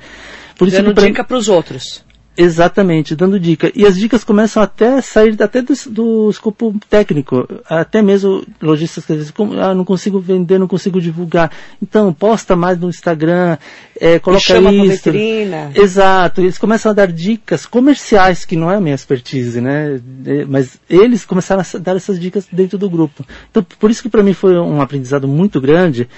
Por 0.57 0.71
Dando 0.71 0.95
pra... 0.95 1.07
dica 1.07 1.25
para 1.25 1.37
os 1.37 1.49
outros. 1.49 2.05
Exatamente, 2.41 3.17
dando 3.17 3.41
dica. 3.41 3.73
E 3.75 3.85
as 3.85 3.97
dicas 3.97 4.23
começam 4.23 4.63
até 4.63 4.99
a 4.99 5.03
sair 5.03 5.37
até 5.43 5.61
do, 5.61 5.75
do 5.89 6.31
escopo 6.31 6.73
técnico. 6.89 7.49
Até 7.69 8.01
mesmo 8.01 8.47
lojistas 8.63 9.05
que 9.05 9.17
dizem, 9.17 9.35
ah, 9.61 9.75
não 9.75 9.85
consigo 9.85 10.21
vender, 10.21 10.57
não 10.57 10.69
consigo 10.69 11.01
divulgar. 11.01 11.51
Então, 11.83 12.13
posta 12.13 12.55
mais 12.55 12.79
no 12.79 12.89
Instagram, 12.89 13.59
é, 14.01 14.21
coloca 14.21 14.45
chama 14.45 14.73
isso. 14.73 15.11
Vitrina. 15.11 15.73
Exato. 15.75 16.41
Eles 16.41 16.59
começam 16.59 16.93
a 16.93 16.95
dar 16.95 17.11
dicas 17.11 17.67
comerciais, 17.67 18.45
que 18.45 18.55
não 18.55 18.71
é 18.71 18.77
a 18.77 18.81
minha 18.81 18.95
expertise, 18.95 19.61
né? 19.61 20.01
Mas 20.49 20.79
eles 20.89 21.25
começaram 21.25 21.63
a 21.63 21.79
dar 21.79 21.97
essas 21.97 22.21
dicas 22.21 22.47
dentro 22.53 22.79
do 22.79 22.89
grupo. 22.89 23.27
Então, 23.51 23.67
por 23.81 23.91
isso 23.91 24.01
que 24.01 24.09
para 24.09 24.23
mim 24.23 24.33
foi 24.33 24.57
um 24.57 24.81
aprendizado 24.81 25.27
muito 25.27 25.61
grande, 25.61 26.09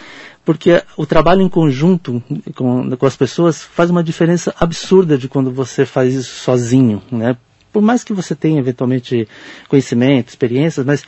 porque 0.51 0.83
o 0.97 1.07
trabalho 1.07 1.43
em 1.43 1.49
conjunto 1.49 2.21
com, 2.57 2.91
com 2.97 3.07
as 3.07 3.17
pessoas 3.17 3.63
faz 3.63 3.89
uma 3.89 4.03
diferença 4.03 4.53
absurda 4.59 5.17
de 5.17 5.29
quando 5.29 5.53
você 5.53 5.87
faz 5.87 6.13
isso 6.13 6.41
sozinho, 6.41 7.01
né? 7.09 7.37
Por 7.73 7.81
mais 7.81 8.03
que 8.03 8.13
você 8.13 8.35
tenha 8.35 8.59
eventualmente 8.59 9.29
conhecimento, 9.69 10.31
experiências, 10.31 10.85
mas 10.85 11.05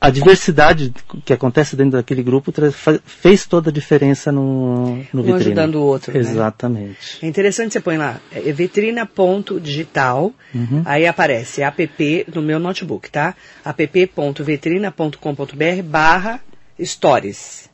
a 0.00 0.08
diversidade 0.08 0.94
que 1.24 1.32
acontece 1.32 1.74
dentro 1.74 1.98
daquele 1.98 2.22
grupo 2.22 2.52
fez 3.04 3.44
toda 3.44 3.70
a 3.70 3.72
diferença 3.72 4.30
no, 4.30 4.98
no 5.12 5.22
um 5.22 5.24
vitrine. 5.24 5.34
ajudando 5.34 5.74
o 5.74 5.82
outro. 5.82 6.12
Né? 6.12 6.20
Exatamente. 6.20 7.14
Né? 7.14 7.18
É 7.22 7.26
interessante 7.26 7.72
você 7.72 7.80
põe 7.80 7.96
lá, 7.96 8.20
é 8.30 8.52
vitrina.digital, 8.52 10.32
uhum. 10.54 10.82
aí 10.84 11.08
aparece 11.08 11.60
app 11.60 12.24
no 12.32 12.40
meu 12.40 12.60
notebook, 12.60 13.10
tá? 13.10 13.34
app.vitrina.com.br 13.64 15.82
barra 15.82 16.40
stories. 16.80 17.73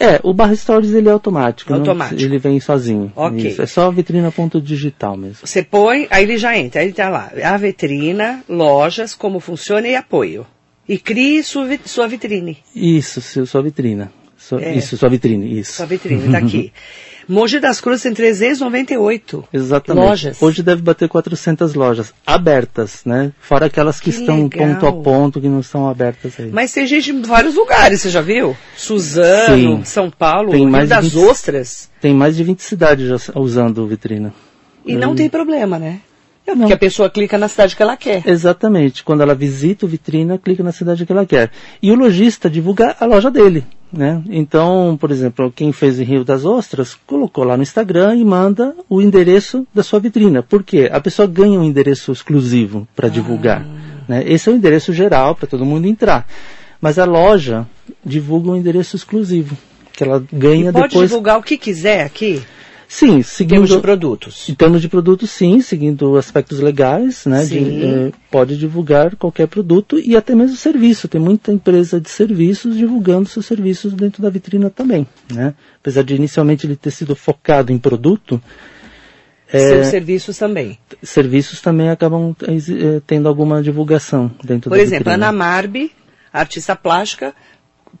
É, 0.00 0.18
o 0.22 0.32
barra 0.32 0.56
stories 0.56 0.94
ele 0.94 1.10
é 1.10 1.12
automático. 1.12 1.74
Automático. 1.74 2.18
Não, 2.18 2.26
ele 2.26 2.38
vem 2.38 2.58
sozinho. 2.58 3.12
Ok. 3.14 3.50
Isso, 3.50 3.60
é 3.60 3.66
só 3.66 3.90
vitrina 3.90 4.32
ponto 4.32 4.58
digital 4.58 5.14
mesmo. 5.14 5.46
Você 5.46 5.62
põe, 5.62 6.08
aí 6.10 6.24
ele 6.24 6.38
já 6.38 6.56
entra, 6.56 6.80
aí 6.80 6.86
ele 6.86 6.94
tá 6.94 7.10
lá. 7.10 7.30
A 7.44 7.56
vitrina, 7.58 8.42
lojas, 8.48 9.14
como 9.14 9.38
funciona 9.40 9.86
e 9.86 9.94
apoio. 9.94 10.46
E 10.88 10.96
crie 10.96 11.42
sua, 11.42 11.68
sua 11.84 12.08
vitrine. 12.08 12.56
Isso, 12.74 13.20
sua 13.46 13.62
vitrina. 13.62 14.10
Sua, 14.38 14.62
é. 14.64 14.74
Isso, 14.74 14.96
sua 14.96 15.10
vitrine, 15.10 15.60
isso. 15.60 15.74
Sua 15.74 15.86
vitrine, 15.86 16.32
tá 16.32 16.38
aqui. 16.38 16.72
Mogi 17.28 17.60
das 17.60 17.80
Cruzes 17.80 18.02
tem 18.02 18.14
398 18.14 19.44
Exatamente. 19.52 20.04
lojas. 20.04 20.42
Hoje 20.42 20.62
deve 20.62 20.82
bater 20.82 21.08
400 21.08 21.74
lojas 21.74 22.12
abertas, 22.26 23.02
né? 23.04 23.32
Fora 23.40 23.66
aquelas 23.66 24.00
que, 24.00 24.10
que 24.10 24.20
estão 24.20 24.44
legal. 24.44 24.68
ponto 24.68 24.86
a 24.86 24.92
ponto, 24.92 25.40
que 25.40 25.48
não 25.48 25.60
estão 25.60 25.88
abertas 25.88 26.34
aí. 26.38 26.50
Mas 26.50 26.72
tem 26.72 26.86
gente 26.86 27.10
em 27.10 27.22
vários 27.22 27.54
lugares, 27.54 28.00
você 28.00 28.10
já 28.10 28.20
viu? 28.20 28.56
Suzano, 28.76 29.78
Sim. 29.78 29.84
São 29.84 30.10
Paulo, 30.10 30.50
tem 30.50 30.60
Rio 30.60 30.70
mais 30.70 30.88
das 30.88 31.04
20, 31.08 31.24
Ostras. 31.24 31.90
Tem 32.00 32.14
mais 32.14 32.36
de 32.36 32.44
20 32.44 32.60
cidades 32.60 33.08
já 33.08 33.32
usando 33.34 33.86
vitrina. 33.86 34.32
E 34.84 34.96
não 34.96 35.14
tem 35.14 35.28
problema, 35.28 35.78
né? 35.78 36.00
É 36.46 36.54
porque 36.54 36.72
a 36.72 36.78
pessoa 36.78 37.08
clica 37.08 37.38
na 37.38 37.48
cidade 37.48 37.76
que 37.76 37.82
ela 37.82 37.96
quer. 37.96 38.26
Exatamente. 38.26 39.04
Quando 39.04 39.22
ela 39.22 39.34
visita 39.34 39.86
o 39.86 39.88
vitrina, 39.88 40.38
clica 40.38 40.62
na 40.62 40.72
cidade 40.72 41.06
que 41.06 41.12
ela 41.12 41.24
quer. 41.24 41.50
E 41.82 41.92
o 41.92 41.94
lojista 41.94 42.50
divulga 42.50 42.96
a 42.98 43.04
loja 43.04 43.30
dele. 43.30 43.64
Né? 43.92 44.22
Então, 44.28 44.96
por 45.00 45.10
exemplo, 45.10 45.52
quem 45.54 45.72
fez 45.72 45.98
em 45.98 46.04
Rio 46.04 46.24
das 46.24 46.44
Ostras 46.44 46.96
colocou 47.06 47.44
lá 47.44 47.56
no 47.56 47.62
Instagram 47.62 48.16
e 48.16 48.24
manda 48.24 48.74
o 48.88 49.02
endereço 49.02 49.66
da 49.74 49.82
sua 49.82 49.98
vitrina. 49.98 50.42
Por 50.42 50.62
quê? 50.62 50.88
A 50.92 51.00
pessoa 51.00 51.26
ganha 51.26 51.58
um 51.58 51.64
endereço 51.64 52.12
exclusivo 52.12 52.86
para 52.94 53.08
ah. 53.08 53.10
divulgar. 53.10 53.66
Né? 54.08 54.24
Esse 54.26 54.48
é 54.48 54.52
o 54.52 54.56
endereço 54.56 54.92
geral 54.92 55.34
para 55.34 55.48
todo 55.48 55.64
mundo 55.64 55.86
entrar. 55.86 56.26
Mas 56.80 56.98
a 56.98 57.04
loja 57.04 57.66
divulga 58.04 58.50
um 58.50 58.56
endereço 58.56 58.96
exclusivo 58.96 59.56
que 59.92 60.04
ela 60.04 60.24
ganha 60.32 60.70
e 60.70 60.72
pode 60.72 60.88
depois. 60.88 61.10
divulgar 61.10 61.38
o 61.38 61.42
que 61.42 61.58
quiser 61.58 62.04
aqui. 62.04 62.42
Sim, 62.90 63.22
seguindo. 63.22 63.52
Em 63.52 63.66
termos 63.66 63.70
de 63.70 63.78
produtos. 63.78 64.48
Em 64.48 64.54
termos 64.54 64.82
de 64.82 64.88
produtos, 64.88 65.30
sim, 65.30 65.60
seguindo 65.60 66.16
aspectos 66.16 66.58
legais, 66.58 67.24
né? 67.24 67.44
De, 67.44 67.84
é, 67.84 68.12
pode 68.28 68.58
divulgar 68.58 69.14
qualquer 69.14 69.46
produto 69.46 69.96
e 69.96 70.16
até 70.16 70.34
mesmo 70.34 70.56
serviço. 70.56 71.06
Tem 71.06 71.20
muita 71.20 71.52
empresa 71.52 72.00
de 72.00 72.10
serviços 72.10 72.76
divulgando 72.76 73.28
seus 73.28 73.46
serviços 73.46 73.92
dentro 73.94 74.20
da 74.20 74.28
vitrina 74.28 74.68
também, 74.68 75.06
né? 75.32 75.54
Apesar 75.80 76.02
de 76.02 76.16
inicialmente 76.16 76.66
ele 76.66 76.74
ter 76.74 76.90
sido 76.90 77.14
focado 77.14 77.72
em 77.72 77.78
produto. 77.78 78.42
É, 79.52 79.58
Seus 79.60 79.86
serviços 79.86 80.36
também. 80.36 80.76
Serviços 81.00 81.60
também 81.60 81.90
acabam 81.90 82.34
é, 82.42 83.00
tendo 83.06 83.28
alguma 83.28 83.62
divulgação 83.62 84.32
dentro 84.42 84.68
Por 84.68 84.76
da 84.76 84.82
exemplo, 84.82 85.10
vitrina. 85.10 85.28
Ana 85.28 85.32
Marbi, 85.32 85.92
artista 86.32 86.74
plástica, 86.74 87.34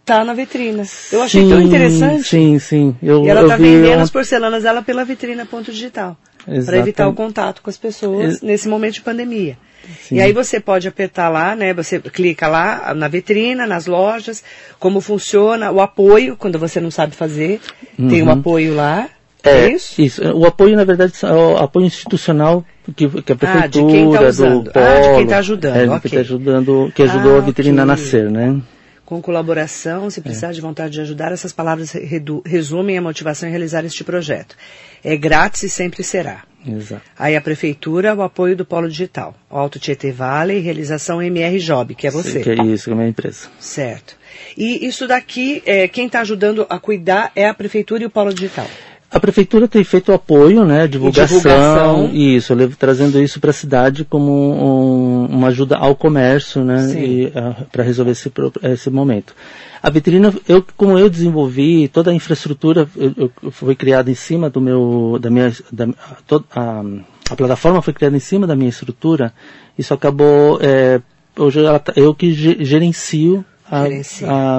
tá 0.04 0.24
na 0.24 0.34
vitrina. 0.34 0.84
Eu 1.12 1.22
achei 1.22 1.42
sim, 1.42 1.48
tão 1.48 1.60
interessante. 1.60 2.28
Sim, 2.28 2.58
sim. 2.58 2.96
Eu, 3.02 3.24
e 3.24 3.28
ela 3.28 3.42
está 3.42 3.56
vendendo 3.56 4.00
as 4.00 4.10
porcelanas 4.10 4.62
dela 4.62 4.82
pela 4.82 5.04
vitrina 5.04 5.46
ponto 5.46 5.70
digital. 5.70 6.16
Para 6.64 6.78
evitar 6.78 7.08
o 7.08 7.14
contato 7.14 7.62
com 7.62 7.70
as 7.70 7.76
pessoas 7.76 8.34
Ex 8.34 8.42
nesse 8.42 8.68
momento 8.68 8.94
de 8.94 9.02
pandemia. 9.02 9.58
Sim. 10.02 10.16
E 10.16 10.20
aí 10.20 10.32
você 10.32 10.60
pode 10.60 10.88
apertar 10.88 11.28
lá, 11.28 11.54
né? 11.54 11.72
Você 11.74 11.98
clica 12.00 12.48
lá 12.48 12.94
na 12.94 13.08
vitrina, 13.08 13.66
nas 13.66 13.86
lojas, 13.86 14.42
como 14.78 15.00
funciona 15.00 15.70
o 15.70 15.80
apoio, 15.80 16.36
quando 16.36 16.58
você 16.58 16.80
não 16.80 16.90
sabe 16.90 17.14
fazer. 17.14 17.60
Uhum. 17.98 18.08
Tem 18.08 18.22
um 18.22 18.26
uhum. 18.26 18.32
apoio 18.32 18.74
lá. 18.74 19.08
É, 19.42 19.66
é, 19.66 19.72
isso? 19.72 20.00
isso? 20.00 20.22
O 20.32 20.44
apoio, 20.44 20.76
na 20.76 20.84
verdade, 20.84 21.14
é 21.22 21.32
o 21.32 21.56
apoio 21.56 21.86
institucional 21.86 22.64
que, 22.94 23.08
que 23.08 23.32
a 23.32 23.36
prefeitura, 23.36 23.64
ah, 23.64 23.68
de 23.68 23.84
quem 23.84 24.12
tá 24.12 24.20
usando. 24.22 24.64
do 24.64 24.70
polo, 24.70 24.86
ah, 24.86 25.00
de 25.00 25.08
quem 25.14 25.22
está 25.22 25.38
ajudando. 25.38 25.76
É, 25.76 25.84
okay. 25.84 26.00
que, 26.00 26.10
tá 26.10 26.20
ajudando, 26.20 26.92
que 26.94 27.02
ajudou 27.02 27.34
ah, 27.36 27.38
a 27.38 27.40
vitrina 27.40 27.82
okay. 27.82 27.82
a 27.82 27.86
nascer, 27.86 28.30
né? 28.30 28.60
Com 29.10 29.20
colaboração, 29.20 30.08
se 30.08 30.20
precisar 30.20 30.50
é. 30.50 30.52
de 30.52 30.60
vontade 30.60 30.92
de 30.92 31.00
ajudar, 31.00 31.32
essas 31.32 31.52
palavras 31.52 31.92
resumem 32.46 32.96
a 32.96 33.02
motivação 33.02 33.48
em 33.48 33.50
realizar 33.50 33.84
este 33.84 34.04
projeto. 34.04 34.54
É 35.02 35.16
grátis 35.16 35.64
e 35.64 35.68
sempre 35.68 36.04
será. 36.04 36.44
Exato. 36.64 37.02
Aí 37.18 37.34
a 37.34 37.40
prefeitura, 37.40 38.14
o 38.14 38.22
apoio 38.22 38.56
do 38.56 38.64
Polo 38.64 38.88
Digital. 38.88 39.34
O 39.50 39.56
Alto 39.56 39.80
Tietê 39.80 40.12
Vale, 40.12 40.60
realização 40.60 41.20
MR 41.20 41.58
Job, 41.58 41.96
que 41.96 42.06
é 42.06 42.10
você. 42.10 42.38
Sim, 42.38 42.42
que 42.42 42.50
é 42.50 42.64
isso, 42.64 42.84
que 42.84 42.90
é 42.90 42.92
a 42.92 42.96
minha 42.96 43.08
empresa. 43.08 43.48
Certo. 43.58 44.14
E 44.56 44.86
isso 44.86 45.08
daqui, 45.08 45.60
é, 45.66 45.88
quem 45.88 46.06
está 46.06 46.20
ajudando 46.20 46.64
a 46.70 46.78
cuidar 46.78 47.32
é 47.34 47.48
a 47.48 47.54
prefeitura 47.54 48.04
e 48.04 48.06
o 48.06 48.10
Polo 48.10 48.32
Digital. 48.32 48.68
A 49.10 49.18
prefeitura 49.18 49.66
tem 49.66 49.82
feito 49.82 50.12
apoio, 50.12 50.64
né, 50.64 50.86
divulgação, 50.86 51.38
divulgação. 51.38 52.10
isso, 52.14 52.54
trazendo 52.78 53.20
isso 53.20 53.40
para 53.40 53.50
a 53.50 53.52
cidade 53.52 54.04
como 54.04 54.30
um, 54.30 55.26
uma 55.26 55.48
ajuda 55.48 55.76
ao 55.76 55.96
comércio, 55.96 56.62
né, 56.62 56.78
ah, 57.34 57.64
para 57.72 57.82
resolver 57.82 58.12
esse, 58.12 58.30
esse 58.62 58.88
momento. 58.88 59.34
A 59.82 59.90
vitrina, 59.90 60.32
eu, 60.46 60.64
como 60.76 60.96
eu 60.96 61.10
desenvolvi 61.10 61.88
toda 61.88 62.12
a 62.12 62.14
infraestrutura, 62.14 62.88
eu, 62.96 63.32
eu 63.42 63.50
foi 63.50 63.74
criada 63.74 64.10
em 64.10 64.14
cima 64.14 64.48
do 64.48 64.60
meu, 64.60 65.18
da 65.20 65.28
minha, 65.28 65.52
da, 65.72 65.88
toda, 66.24 66.44
a, 66.54 66.84
a, 67.30 67.36
plataforma 67.36 67.82
foi 67.82 67.94
criada 67.94 68.16
em 68.16 68.20
cima 68.20 68.46
da 68.46 68.54
minha 68.54 68.68
estrutura. 68.68 69.32
Isso 69.76 69.92
acabou, 69.92 70.60
é, 70.62 71.00
hoje 71.36 71.58
ela, 71.58 71.80
tá, 71.80 71.94
eu 71.96 72.14
que 72.14 72.32
gerencio 72.32 73.44
a, 73.68 73.86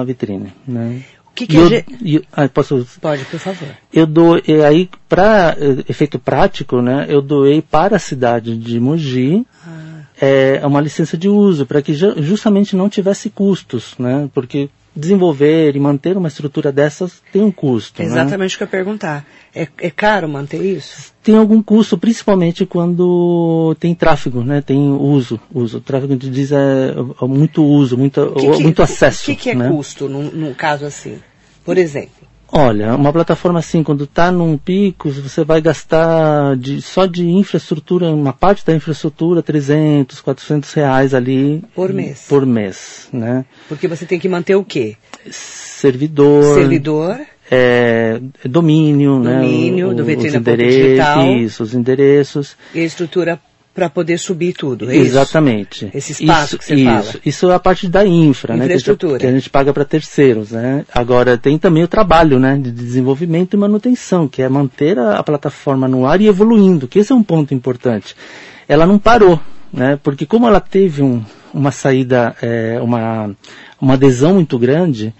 a 0.00 0.04
vitrine, 0.04 0.52
né. 0.66 1.02
Que, 1.34 1.46
que 1.46 1.56
eu, 1.56 1.66
é... 1.68 1.84
eu, 2.04 2.22
ah, 2.32 2.48
posso... 2.48 2.86
Pode, 3.00 3.24
por 3.24 3.40
favor. 3.40 3.68
Eu 3.92 4.06
dou, 4.06 4.40
aí, 4.66 4.88
para 5.08 5.56
eh, 5.58 5.84
efeito 5.88 6.18
prático, 6.18 6.82
né, 6.82 7.06
eu 7.08 7.22
doei 7.22 7.62
para 7.62 7.96
a 7.96 7.98
cidade 7.98 8.56
de 8.56 8.78
Mogi 8.78 9.46
ah. 9.66 10.02
é, 10.20 10.60
uma 10.66 10.80
licença 10.80 11.16
de 11.16 11.28
uso, 11.28 11.64
para 11.64 11.80
que 11.80 11.94
justamente 11.94 12.76
não 12.76 12.88
tivesse 12.88 13.30
custos, 13.30 13.94
né, 13.98 14.28
porque 14.34 14.68
desenvolver 14.94 15.74
e 15.74 15.80
manter 15.80 16.16
uma 16.16 16.28
estrutura 16.28 16.70
dessas 16.70 17.22
tem 17.32 17.42
um 17.42 17.50
custo. 17.50 18.02
É 18.02 18.04
exatamente 18.04 18.54
o 18.54 18.58
que 18.58 18.64
eu 18.64 18.66
ia 18.66 18.70
perguntar. 18.70 19.26
É, 19.54 19.66
é 19.78 19.90
caro 19.90 20.28
manter 20.28 20.62
isso? 20.62 21.12
Tem 21.22 21.36
algum 21.36 21.62
custo, 21.62 21.96
principalmente 21.96 22.66
quando 22.66 23.74
tem 23.78 23.94
tráfego, 23.94 24.42
né? 24.42 24.60
Tem 24.60 24.78
uso. 24.78 25.40
uso. 25.52 25.78
O 25.78 25.80
tráfego 25.80 26.16
de 26.16 26.30
diz 26.30 26.52
é, 26.52 26.94
é 27.20 27.26
muito 27.26 27.64
uso, 27.64 27.96
muito, 27.96 28.32
que 28.32 28.50
que, 28.50 28.62
muito 28.62 28.82
acesso. 28.82 29.22
O 29.22 29.34
que, 29.34 29.36
que, 29.36 29.50
é 29.50 29.54
né? 29.54 29.68
custo 29.68 30.08
num, 30.08 30.30
num 30.30 30.54
caso 30.54 30.84
assim? 30.84 31.18
Por 31.64 31.78
exemplo? 31.78 32.31
Olha, 32.54 32.94
uma 32.94 33.10
plataforma 33.10 33.60
assim, 33.60 33.82
quando 33.82 34.04
está 34.04 34.30
num 34.30 34.58
pico, 34.58 35.08
você 35.10 35.42
vai 35.42 35.58
gastar 35.62 36.54
de, 36.58 36.82
só 36.82 37.06
de 37.06 37.26
infraestrutura, 37.26 38.10
uma 38.10 38.34
parte 38.34 38.64
da 38.66 38.74
infraestrutura, 38.74 39.42
300, 39.42 40.20
400 40.20 40.70
reais 40.74 41.14
ali. 41.14 41.64
Por 41.74 41.94
mês. 41.94 42.26
Por 42.28 42.44
mês, 42.44 43.08
né? 43.10 43.46
Porque 43.70 43.88
você 43.88 44.04
tem 44.04 44.18
que 44.18 44.28
manter 44.28 44.54
o 44.54 44.62
quê? 44.62 44.96
Servidor. 45.30 46.54
Servidor. 46.54 47.20
É, 47.50 48.20
domínio, 48.44 49.14
domínio, 49.14 49.18
né? 49.20 49.40
Domínio 49.40 49.94
do 49.94 50.02
os 50.02 50.34
endereços, 50.34 51.42
Isso, 51.42 51.62
os 51.62 51.74
endereços. 51.74 52.56
E 52.74 52.80
a 52.80 52.84
estrutura 52.84 53.40
para 53.74 53.88
poder 53.88 54.18
subir 54.18 54.52
tudo, 54.52 54.90
é 54.90 54.96
Exatamente. 54.96 55.86
Isso? 55.86 55.96
Esse 55.96 56.12
espaço 56.12 56.44
isso, 56.44 56.58
que 56.58 56.64
você 56.64 56.74
isso. 56.74 56.84
fala. 56.84 57.14
Isso 57.24 57.50
é 57.50 57.54
a 57.54 57.58
parte 57.58 57.88
da 57.88 58.06
infra, 58.06 58.54
né? 58.54 58.64
Infraestrutura. 58.64 59.18
Que 59.18 59.26
a, 59.26 59.32
gente 59.32 59.48
paga 59.48 59.72
para 59.72 59.84
terceiros, 59.84 60.50
né? 60.50 60.84
Agora 60.92 61.38
tem 61.38 61.58
também 61.58 61.82
o 61.82 61.88
trabalho, 61.88 62.38
né? 62.38 62.58
De 62.58 62.70
desenvolvimento 62.70 63.54
e 63.54 63.56
manutenção, 63.56 64.28
que 64.28 64.42
é 64.42 64.48
manter 64.48 64.98
a, 64.98 65.16
a 65.16 65.22
plataforma 65.22 65.88
no 65.88 66.06
ar 66.06 66.20
e 66.20 66.26
evoluindo, 66.26 66.86
que 66.86 66.98
esse 66.98 67.12
é 67.12 67.14
um 67.14 67.22
ponto 67.22 67.54
importante. 67.54 68.14
Ela 68.68 68.86
não 68.86 68.98
parou, 68.98 69.40
né? 69.72 69.98
Porque 70.02 70.26
como 70.26 70.46
ela 70.46 70.60
teve 70.60 71.02
um, 71.02 71.24
uma 71.54 71.70
saída, 71.70 72.36
é, 72.42 72.78
uma, 72.82 73.34
uma 73.80 73.94
adesão 73.94 74.34
muito 74.34 74.58
grande, 74.58 75.14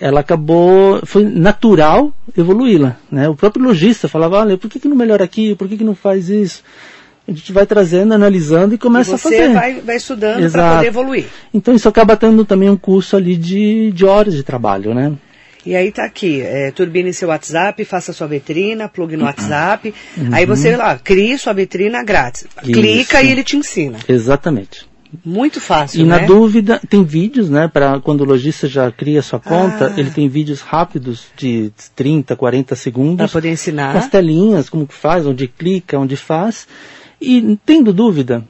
ela 0.00 0.20
acabou, 0.20 1.00
foi 1.04 1.24
natural 1.24 2.12
evoluí-la, 2.36 2.96
né? 3.10 3.28
O 3.28 3.34
próprio 3.34 3.64
lojista 3.64 4.08
falava, 4.08 4.38
olha, 4.38 4.56
por 4.56 4.70
que, 4.70 4.80
que 4.80 4.88
não 4.88 4.96
melhora 4.96 5.24
aqui? 5.24 5.54
Por 5.54 5.68
que, 5.68 5.76
que 5.76 5.84
não 5.84 5.94
faz 5.94 6.30
isso? 6.30 6.62
A 7.28 7.32
gente 7.32 7.52
vai 7.52 7.66
trazendo, 7.66 8.14
analisando 8.14 8.74
e 8.74 8.78
começa 8.78 9.10
e 9.10 9.14
a 9.14 9.18
fazer. 9.18 9.48
Você 9.48 9.52
vai, 9.52 9.80
vai 9.82 9.96
estudando 9.96 10.50
para 10.50 10.76
poder 10.76 10.86
evoluir. 10.86 11.26
Então 11.52 11.74
isso 11.74 11.86
acaba 11.86 12.16
tendo 12.16 12.42
também 12.42 12.70
um 12.70 12.76
curso 12.76 13.16
ali 13.16 13.36
de, 13.36 13.92
de 13.92 14.06
horas 14.06 14.34
de 14.34 14.42
trabalho, 14.42 14.94
né? 14.94 15.12
E 15.66 15.76
aí 15.76 15.92
tá 15.92 16.04
aqui, 16.04 16.40
é, 16.40 16.70
turbine 16.70 17.12
seu 17.12 17.28
WhatsApp, 17.28 17.84
faça 17.84 18.14
sua 18.14 18.26
vitrina, 18.26 18.88
plug 18.88 19.14
no 19.16 19.24
WhatsApp. 19.24 19.92
Uhum. 20.16 20.30
Aí 20.32 20.46
você 20.46 20.74
lá, 20.74 20.96
crie 20.96 21.36
sua 21.36 21.52
vitrina 21.52 22.02
grátis. 22.02 22.46
Isso. 22.62 22.72
Clica 22.72 23.22
e 23.22 23.30
ele 23.30 23.44
te 23.44 23.58
ensina. 23.58 23.98
Exatamente. 24.08 24.88
Muito 25.24 25.60
fácil, 25.60 26.00
E 26.00 26.04
né? 26.04 26.20
na 26.20 26.26
dúvida, 26.26 26.80
tem 26.88 27.02
vídeos, 27.02 27.50
né? 27.50 27.68
Para 27.68 28.00
quando 28.00 28.22
o 28.22 28.24
lojista 28.24 28.66
já 28.66 28.90
cria 28.90 29.20
sua 29.20 29.40
conta, 29.40 29.92
ah. 29.94 30.00
ele 30.00 30.10
tem 30.10 30.28
vídeos 30.28 30.60
rápidos 30.60 31.26
de 31.36 31.72
30, 31.96 32.36
40 32.36 32.74
segundos. 32.74 33.16
Para 33.16 33.28
poder 33.28 33.50
ensinar. 33.50 33.92
Com 33.92 33.98
as 33.98 34.08
telinhas, 34.08 34.70
como 34.70 34.86
que 34.86 34.94
faz, 34.94 35.26
onde 35.26 35.48
clica, 35.48 35.98
onde 35.98 36.16
faz. 36.16 36.66
E 37.20 37.58
tendo 37.64 37.92
dúvida, 37.92 38.44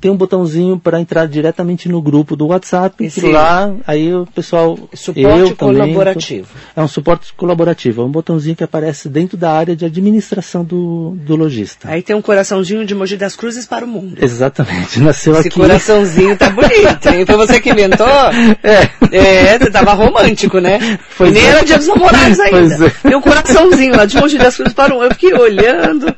tem 0.00 0.10
um 0.10 0.16
botãozinho 0.16 0.78
para 0.78 1.00
entrar 1.00 1.26
diretamente 1.26 1.88
no 1.88 2.02
grupo 2.02 2.36
do 2.36 2.48
WhatsApp. 2.48 3.04
Esse 3.04 3.20
lá, 3.26 3.72
aí 3.86 4.14
o 4.14 4.26
pessoal. 4.26 4.78
Suporte 4.94 5.38
eu 5.38 5.56
colaborativo. 5.56 6.48
Também, 6.48 6.62
é 6.76 6.82
um 6.82 6.88
suporte 6.88 7.32
colaborativo. 7.34 8.02
É 8.02 8.04
um 8.04 8.10
botãozinho 8.10 8.56
que 8.56 8.64
aparece 8.64 9.08
dentro 9.08 9.36
da 9.36 9.52
área 9.52 9.76
de 9.76 9.84
administração 9.84 10.64
do, 10.64 11.16
do 11.16 11.36
lojista. 11.36 11.88
Aí 11.88 12.02
tem 12.02 12.14
um 12.14 12.22
coraçãozinho 12.22 12.84
de 12.84 12.94
Mogi 12.94 13.16
das 13.16 13.36
Cruzes 13.36 13.66
para 13.66 13.84
o 13.84 13.88
mundo. 13.88 14.16
Exatamente. 14.20 14.98
Nasceu 15.00 15.32
Esse 15.34 15.40
aqui. 15.40 15.48
Esse 15.48 15.58
coraçãozinho 15.58 16.36
tá 16.36 16.50
bonito, 16.50 17.08
hein? 17.08 17.24
Foi 17.24 17.36
você 17.36 17.60
que 17.60 17.70
inventou? 17.70 18.06
É. 18.62 18.90
É, 19.12 19.58
você 19.58 19.70
tava 19.70 19.92
romântico, 19.92 20.58
né? 20.58 20.98
Pois 21.16 21.30
e 21.30 21.34
nem 21.34 21.42
é. 21.44 21.46
era 21.46 21.64
dia 21.64 21.78
dos 21.78 21.86
namorados 21.86 22.38
ainda. 22.40 22.50
Pois 22.50 22.80
é. 22.82 22.90
Tem 23.02 23.16
um 23.16 23.20
coraçãozinho 23.20 23.96
lá 23.96 24.04
de 24.04 24.16
Mogi 24.16 24.36
das 24.36 24.56
Cruzes 24.56 24.74
para 24.74 24.92
o 24.92 24.96
mundo. 24.96 25.04
Eu 25.04 25.10
fiquei 25.12 25.32
olhando. 25.32 26.14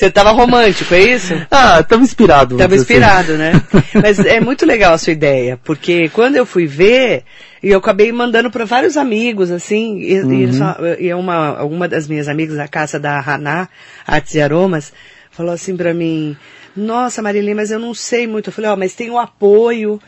Você 0.00 0.06
estava 0.06 0.30
romântico, 0.30 0.94
é 0.94 1.00
isso? 1.00 1.34
Ah, 1.50 1.80
estava 1.80 2.02
inspirado. 2.02 2.54
Estava 2.54 2.72
assim. 2.74 2.82
inspirado, 2.82 3.34
né? 3.36 3.52
Mas 4.02 4.18
é 4.18 4.40
muito 4.40 4.64
legal 4.64 4.94
a 4.94 4.98
sua 4.98 5.12
ideia, 5.12 5.58
porque 5.62 6.08
quando 6.08 6.36
eu 6.36 6.46
fui 6.46 6.66
ver, 6.66 7.24
eu 7.62 7.76
acabei 7.78 8.10
mandando 8.10 8.50
para 8.50 8.64
vários 8.64 8.96
amigos, 8.96 9.50
assim, 9.50 9.98
e, 10.00 10.20
Uhum. 10.20 10.50
e, 10.98 11.04
e 11.08 11.12
uma, 11.14 11.62
uma 11.62 11.86
das 11.86 12.08
minhas 12.08 12.28
amigas 12.28 12.56
da 12.56 12.66
casa 12.66 12.98
da 12.98 13.20
Haná, 13.20 13.68
Artes 14.06 14.34
e 14.36 14.40
Aromas, 14.40 14.90
falou 15.30 15.52
assim 15.52 15.76
para 15.76 15.92
mim, 15.92 16.34
nossa 16.74 17.20
Marilene, 17.20 17.54
mas 17.54 17.70
eu 17.70 17.78
não 17.78 17.92
sei 17.92 18.26
muito. 18.26 18.48
Eu 18.48 18.52
falei, 18.54 18.70
ó, 18.70 18.74
oh, 18.74 18.76
mas 18.78 18.94
tem 18.94 19.10
o 19.10 19.18
apoio, 19.18 20.00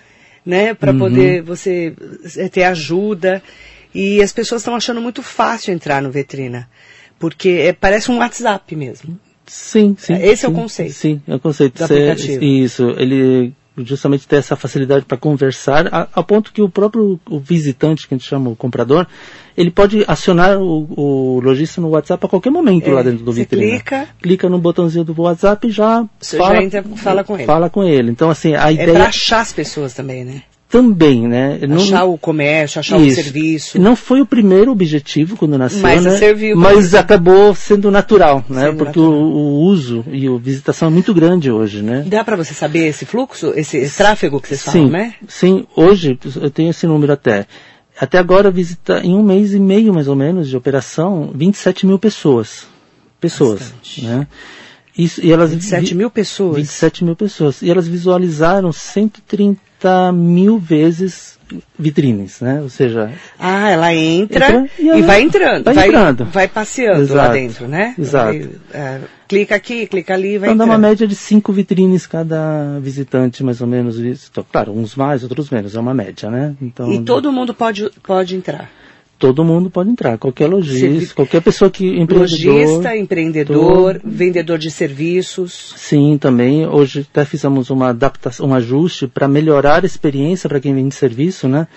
né, 0.47 0.73
para 0.73 0.93
Uhum. 0.93 0.99
poder 0.99 1.43
você 1.43 1.93
ter 2.51 2.65
ajuda. 2.65 3.43
E 3.95 4.23
as 4.23 4.33
pessoas 4.33 4.63
estão 4.63 4.75
achando 4.75 5.03
muito 5.03 5.23
fácil 5.23 5.71
entrar 5.75 6.01
no 6.01 6.11
Vetrina, 6.11 6.67
porque 7.19 7.51
é, 7.69 7.73
parece 7.75 8.11
um 8.11 8.17
WhatsApp 8.21 8.75
mesmo. 8.75 9.21
Sim, 9.47 9.97
sim. 9.99 10.15
Esse 10.15 10.47
é 10.47 10.49
o 10.49 10.53
sim, 10.53 10.57
conceito 10.61 10.93
Sim, 10.93 11.23
é 11.27 11.35
o 11.35 11.41
conceito. 11.41 11.79
do 11.79 11.85
aplicativo. 11.85 12.45
Isso, 12.45 12.91
ele 12.97 13.53
justamente 13.79 14.29
tem 14.29 14.39
essa 14.39 14.55
facilidade 14.55 15.05
para 15.07 15.17
conversar, 15.17 15.89
a, 15.93 16.07
a 16.15 16.23
ponto 16.23 16.53
que 16.53 16.61
o 16.61 16.69
próprio 16.69 17.19
o 17.29 17.39
visitante, 17.39 18.07
que 18.07 18.15
a 18.15 18.19
gente 18.19 18.29
chama 18.29 18.51
o 18.51 18.57
comprador, 18.57 19.07
ele 19.57 19.71
pode 19.71 20.05
acionar 20.07 20.59
o, 20.59 20.87
o 20.95 21.41
lojista 21.41 21.81
no 21.81 21.89
WhatsApp 21.89 22.25
a 22.25 22.29
qualquer 22.29 22.51
momento 22.51 22.89
É, 22.89 22.93
lá 22.93 23.03
dentro 23.03 23.25
do 23.25 23.33
vitrine. 23.33 23.71
clica- 23.73 24.09
clica 24.21 24.49
no 24.49 24.59
botãozinho 24.59 25.05
do 25.05 25.19
WhatsApp 25.23 25.67
e 25.67 25.71
já 25.71 26.07
fala, 26.21 26.55
já 26.57 26.63
entra, 26.63 26.83
fala 26.97 27.25
com 27.25 27.35
ele. 27.37 27.45
Fala 27.47 27.71
com 27.71 27.83
ele. 27.85 28.11
Então, 28.11 28.29
assim, 28.31 28.55
a 28.55 28.69
É 28.71 28.75
ideia 28.75 28.93
para 28.93 29.07
achar 29.07 29.41
as 29.41 29.53
pessoas 29.53 29.95
também, 29.95 30.23
né? 30.25 30.43
Também, 30.73 31.29
né? 31.29 31.59
Não- 31.69 31.77
achar 31.77 32.05
o 32.05 32.17
comércio, 32.17 32.81
achar 32.81 32.99
Isso. 32.99 33.21
o 33.21 33.23
serviço. 33.23 33.79
Não 33.79 33.95
foi 33.95 34.23
o 34.23 34.27
primeiro 34.27 34.73
objetivo 34.73 35.37
quando 35.37 35.59
nasceu, 35.59 35.83
Mas 35.83 36.03
né? 36.03 36.17
serviu 36.17 36.57
Mas 36.57 36.95
acabou 36.95 37.55
sendo 37.55 37.91
natural, 37.91 38.43
né? 38.49 38.63
Sendo 38.65 38.77
Porque 38.79 38.99
natural. 38.99 39.13
O, 39.13 39.37
o 39.37 39.61
uso 39.67 40.03
e 40.11 40.27
a 40.27 40.37
visitação 40.39 40.89
é 40.89 40.91
muito 40.91 41.13
grande 41.13 41.51
hoje, 41.51 41.83
né? 41.83 42.05
Dá 42.07 42.25
para 42.25 42.37
você 42.37 42.55
saber 42.55 42.87
esse 42.89 43.05
fluxo, 43.05 43.53
esse, 43.55 43.77
esse 43.77 43.97
tráfego 43.99 44.41
que 44.41 44.49
vocês 44.49 44.63
sim, 44.63 44.71
falam, 44.71 44.89
né? 44.89 45.15
sim. 45.29 45.67
Hoje 45.77 46.19
eu 46.41 46.51
tenho 46.51 46.71
esse 46.71 46.87
número 46.87 47.13
até. 47.13 47.47
Até 48.01 48.17
agora 48.17 48.51
visita 48.51 49.01
em 49.05 49.15
um 49.15 49.23
mês 49.23 49.53
e 49.53 49.59
meio 49.61 49.93
mais 49.93 50.09
ou 50.09 50.17
menos 50.17 50.49
de 50.49 50.57
operação 50.57 51.31
27 51.35 51.87
mil 51.87 51.99
pessoas, 51.99 52.67
pessoas, 53.21 53.61
Bastante. 53.61 54.05
né? 54.07 54.27
Isso, 54.97 55.25
e 55.25 55.31
elas 55.31 55.51
27 55.53 55.91
vi- 55.91 55.95
mil 55.97 56.11
pessoas. 56.11 56.57
27 56.57 57.05
mil 57.05 57.15
pessoas. 57.15 57.61
E 57.61 57.71
elas 57.71 57.87
visualizaram 57.87 58.73
130 58.73 59.61
mil 60.13 60.59
vezes 60.59 61.39
vitrines, 61.79 62.41
né? 62.41 62.61
Ou 62.63 62.69
seja, 62.71 63.11
Ah, 63.39 63.69
ela 63.71 63.95
entra, 63.95 64.47
Entra 64.47 64.69
e 64.79 64.85
e, 64.85 64.89
ela 64.89 65.03
vai 65.03 65.21
entrando, 65.23 65.65
vai 65.65 65.75
vai, 65.75 65.89
entrando. 65.89 66.25
vai 66.27 66.49
passeando 66.49 66.99
lá 67.01 67.03
Exato. 67.25 67.33
dentro, 67.33 67.69
né? 67.69 67.95
Exato. 67.99 68.27
Vai, 68.39 68.49
é, 68.73 69.01
clica 69.29 69.55
aqui, 69.55 69.87
clica 69.87 70.15
ali, 70.15 70.39
vai 70.39 70.49
então 70.49 70.57
dá 70.59 70.65
uma 70.65 70.75
entrando. 70.77 70.91
média 70.91 71.07
de 71.07 71.15
cinco 71.15 71.53
vitrines 71.53 72.07
cada 72.07 72.79
visitante, 72.81 73.45
mais 73.45 73.61
ou 73.61 73.67
menos. 73.67 74.31
Claro, 74.51 74.73
uns 74.73 74.95
mais, 74.97 75.23
outros 75.23 75.51
menos, 75.51 75.75
é 75.77 75.81
uma 75.81 75.93
média, 75.93 76.31
né? 76.31 76.55
Então, 76.63 76.91
E 76.91 77.03
todo 77.03 77.31
mundo 77.33 77.53
pode, 77.53 77.91
pode 78.03 78.35
entrar. 78.35 78.71
Todo 79.23 79.45
mundo 79.45 79.71
pode 79.71 79.89
entrar, 79.89 80.19
qualquer 80.19 80.49
lojista, 80.49 81.15
qualquer 81.15 81.41
pessoa 81.41 81.71
que 81.71 81.87
empreendedor. 81.87 82.55
Lojista, 82.55 82.97
empreendedor, 82.97 84.01
vendedor 84.05 84.59
de 84.59 84.69
serviços. 84.69 85.75
Sim, 85.77 86.19
também. 86.19 86.67
Hoje 86.67 87.07
até 87.09 87.25
fizemos 87.25 87.71
uma 87.71 87.91
adaptação, 87.91 88.49
um 88.49 88.55
ajuste 88.55 89.07
para 89.07 89.29
melhorar 89.29 89.85
a 89.85 89.87
experiência 89.87 90.49
para 90.49 90.59
quem 90.59 90.75
vende 90.75 90.93
serviço, 90.97 91.47
né? 91.47 91.69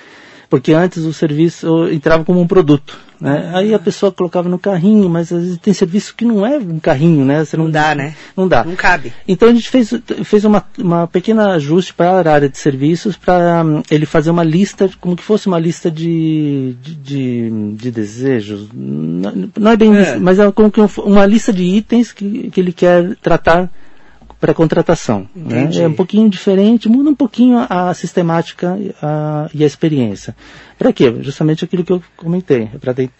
Porque 0.50 0.74
antes 0.74 1.04
o 1.04 1.14
serviço 1.14 1.88
entrava 1.90 2.26
como 2.26 2.42
um 2.42 2.48
produto, 2.48 2.98
né? 3.20 3.52
Aí 3.54 3.74
a 3.74 3.80
pessoa 3.80 4.12
colocava 4.12 4.48
no 4.50 4.60
carrinho, 4.60 5.10
mas 5.10 5.32
às 5.32 5.42
vezes 5.42 5.58
tem 5.58 5.74
serviço 5.74 6.14
que 6.16 6.26
não 6.26 6.46
é 6.46 6.58
um 6.58 6.80
carrinho, 6.80 7.24
né? 7.26 7.44
Você 7.44 7.56
Não 7.58 7.70
dá, 7.70 7.94
né? 7.96 8.16
Não 8.36 8.48
dá. 8.48 8.64
Não 8.64 8.76
cabe. 8.76 9.14
Então 9.28 9.50
a 9.50 9.54
gente 9.54 9.70
fez, 9.70 9.94
fez 10.24 10.46
uma, 10.46 10.64
uma 10.78 11.08
pequena 11.08 11.54
ajuste 11.54 11.94
para 11.94 12.12
a 12.30 12.34
área 12.34 12.50
de 12.50 12.58
serviços 12.58 13.16
para 13.18 13.64
hum, 13.64 13.82
ele 13.90 14.06
fazer 14.06 14.30
uma 14.32 14.44
lista, 14.44 14.90
como 15.00 15.16
que 15.16 15.24
fosse 15.24 15.48
uma 15.48 15.60
lista 15.60 15.90
de, 15.92 16.76
de, 16.82 16.96
de, 16.96 17.50
de 17.76 17.92
desejos. 17.92 18.68
Não, 18.74 19.50
não 19.60 19.72
é 19.72 19.78
bem 19.78 19.96
É. 19.96 20.02
isso, 20.02 20.20
mas 20.22 20.40
é 20.40 20.52
como 20.52 20.72
que 20.72 20.82
um- 20.82 20.90
uma 21.06 21.26
lista 21.26 21.52
de 21.54 21.64
itens 21.64 22.12
que, 22.12 22.50
que 22.52 22.60
ele 22.60 22.72
quer 22.74 23.16
tratar 23.22 23.70
para 24.40 24.54
contratação. 24.54 25.28
Né? 25.36 25.70
É 25.82 25.88
um 25.88 25.94
pouquinho 25.94 26.30
diferente, 26.30 26.90
muda 26.90 27.10
um 27.10 27.16
pouquinho 27.16 27.58
a, 27.58 27.90
a 27.90 27.94
sistemática 27.94 28.78
e 28.80 28.94
a, 29.02 29.50
e 29.54 29.64
a 29.64 29.68
experiência. 29.68 30.36
Para 30.78 30.92
quê? 30.92 31.14
Justamente 31.22 31.64
aquilo 31.64 31.84
que 31.84 31.92
eu 31.92 32.04
comentei, 32.18 32.70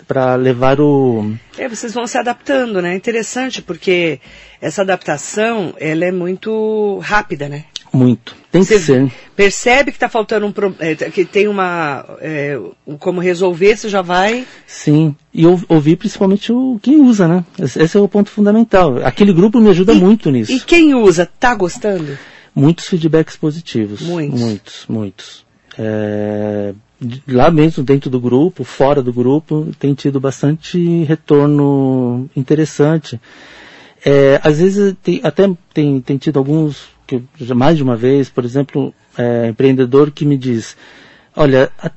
para 0.08 0.36
levar 0.36 0.80
o... 0.82 1.34
É, 1.58 1.70
vocês 1.70 1.94
vão 1.94 2.06
se 2.06 2.18
adaptando, 2.18 2.82
né? 2.82 2.96
Interessante, 2.96 3.62
porque 3.62 4.20
essa 4.62 4.82
adaptação, 4.82 5.74
ela 5.80 6.06
é 6.06 6.12
muito 6.12 7.00
rápida, 7.00 7.48
né? 7.48 7.64
Muito. 7.96 8.36
Tem 8.52 8.62
que 8.64 8.68
Você 8.68 8.80
ser. 8.80 9.12
percebe 9.36 9.92
que 9.92 9.98
está 9.98 10.10
faltando 10.10 10.46
um 10.46 10.54
é, 10.80 10.96
que 10.96 11.24
tem 11.26 11.48
uma 11.48 12.06
é, 12.20 12.60
como 13.00 13.20
resolver, 13.22 13.78
você 13.78 13.88
já 13.90 14.02
vai. 14.02 14.46
Sim, 14.68 15.16
e 15.34 15.46
ou- 15.46 15.62
ouvir 15.70 15.96
principalmente 15.96 16.52
o 16.52 16.80
quem 16.82 17.00
usa, 17.02 17.28
né? 17.28 17.46
Esse, 17.60 17.98
é 17.98 18.00
o 18.02 18.08
ponto 18.08 18.30
fundamental. 18.30 18.98
Aquele 19.06 19.32
grupo 19.34 19.60
me 19.60 19.70
ajuda 19.70 19.94
E- 19.94 20.00
muito 20.00 20.30
nisso. 20.32 20.52
E 20.52 20.60
quem 20.60 20.94
usa, 20.94 21.26
tá 21.40 21.54
gostando? 21.56 22.18
Muitos 22.54 22.86
feedbacks 22.88 23.36
positivos. 23.36 24.02
Muitos. 24.02 24.40
Muitos, 24.40 24.86
muitos. 24.88 25.46
É, 25.78 26.74
lá 27.28 27.52
mesmo 27.52 27.84
dentro 27.84 28.10
do 28.10 28.20
grupo, 28.20 28.64
fora 28.64 29.02
do 29.04 29.12
grupo, 29.12 29.68
tem 29.78 29.94
tido 29.94 30.20
bastante 30.20 31.04
retorno 31.04 32.30
interessante. 32.36 33.20
É, 34.06 34.40
às 34.44 34.60
vezes 34.60 34.96
tem, 35.04 35.20
até 35.24 35.50
tem, 35.74 36.00
tem 36.00 36.18
tido 36.18 36.38
alguns, 36.40 36.88
que 37.06 37.22
mais 37.54 37.78
de 37.78 37.84
uma 37.84 37.96
vez, 37.96 38.30
por 38.30 38.44
exemplo, 38.46 38.94
é, 39.18 39.48
empreendedor 39.48 40.12
que 40.12 40.26
me 40.26 40.38
diz, 40.38 40.76
olha, 41.36 41.72
a- 41.82 41.92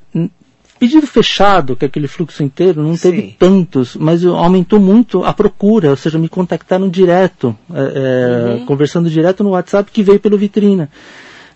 Pedido 0.78 1.08
fechado, 1.08 1.74
que 1.74 1.84
é 1.84 1.88
aquele 1.88 2.06
fluxo 2.06 2.40
inteiro, 2.40 2.80
não 2.80 2.96
teve 2.96 3.20
Sim. 3.20 3.34
tantos, 3.36 3.96
mas 3.96 4.24
aumentou 4.24 4.78
muito 4.78 5.24
a 5.24 5.32
procura, 5.32 5.90
ou 5.90 5.96
seja, 5.96 6.20
me 6.20 6.28
contactaram 6.28 6.88
direto, 6.88 7.56
é, 7.74 7.80
é, 7.80 8.50
uhum. 8.60 8.64
conversando 8.64 9.10
direto 9.10 9.42
no 9.42 9.50
WhatsApp 9.50 9.90
que 9.90 10.04
veio 10.04 10.20
pelo 10.20 10.38
vitrina. 10.38 10.88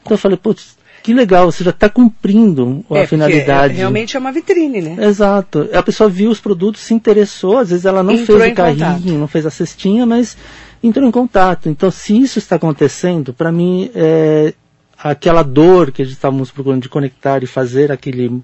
Então 0.02 0.14
eu 0.16 0.18
falei, 0.18 0.36
putz, 0.36 0.76
que 1.04 1.14
legal, 1.14 1.52
você 1.52 1.62
já 1.62 1.70
está 1.70 1.88
cumprindo 1.88 2.84
a 2.90 2.98
é, 2.98 3.06
finalidade. 3.06 3.74
realmente 3.74 4.16
é 4.16 4.18
uma 4.20 4.32
vitrine, 4.32 4.82
né? 4.82 5.06
Exato. 5.06 5.68
A 5.72 5.84
pessoa 5.84 6.10
viu 6.10 6.28
os 6.28 6.40
produtos, 6.40 6.80
se 6.80 6.92
interessou, 6.92 7.58
às 7.58 7.70
vezes 7.70 7.84
ela 7.84 8.02
não 8.02 8.14
Entrou 8.14 8.40
fez 8.40 8.52
o 8.52 8.54
carrinho, 8.56 8.78
contato. 8.94 9.18
não 9.18 9.28
fez 9.28 9.46
a 9.46 9.50
cestinha, 9.50 10.04
mas 10.04 10.36
entrou 10.82 11.06
em 11.06 11.10
contato. 11.10 11.68
Então, 11.68 11.90
se 11.90 12.18
isso 12.20 12.38
está 12.38 12.56
acontecendo, 12.56 13.32
para 13.32 13.52
mim, 13.52 13.90
é, 13.94 14.54
aquela 14.98 15.42
dor 15.42 15.92
que 15.92 16.02
a 16.02 16.04
gente 16.04 16.14
estávamos 16.14 16.50
procurando 16.50 16.82
de 16.82 16.88
conectar 16.88 17.42
e 17.42 17.46
fazer 17.46 17.92
aquele 17.92 18.42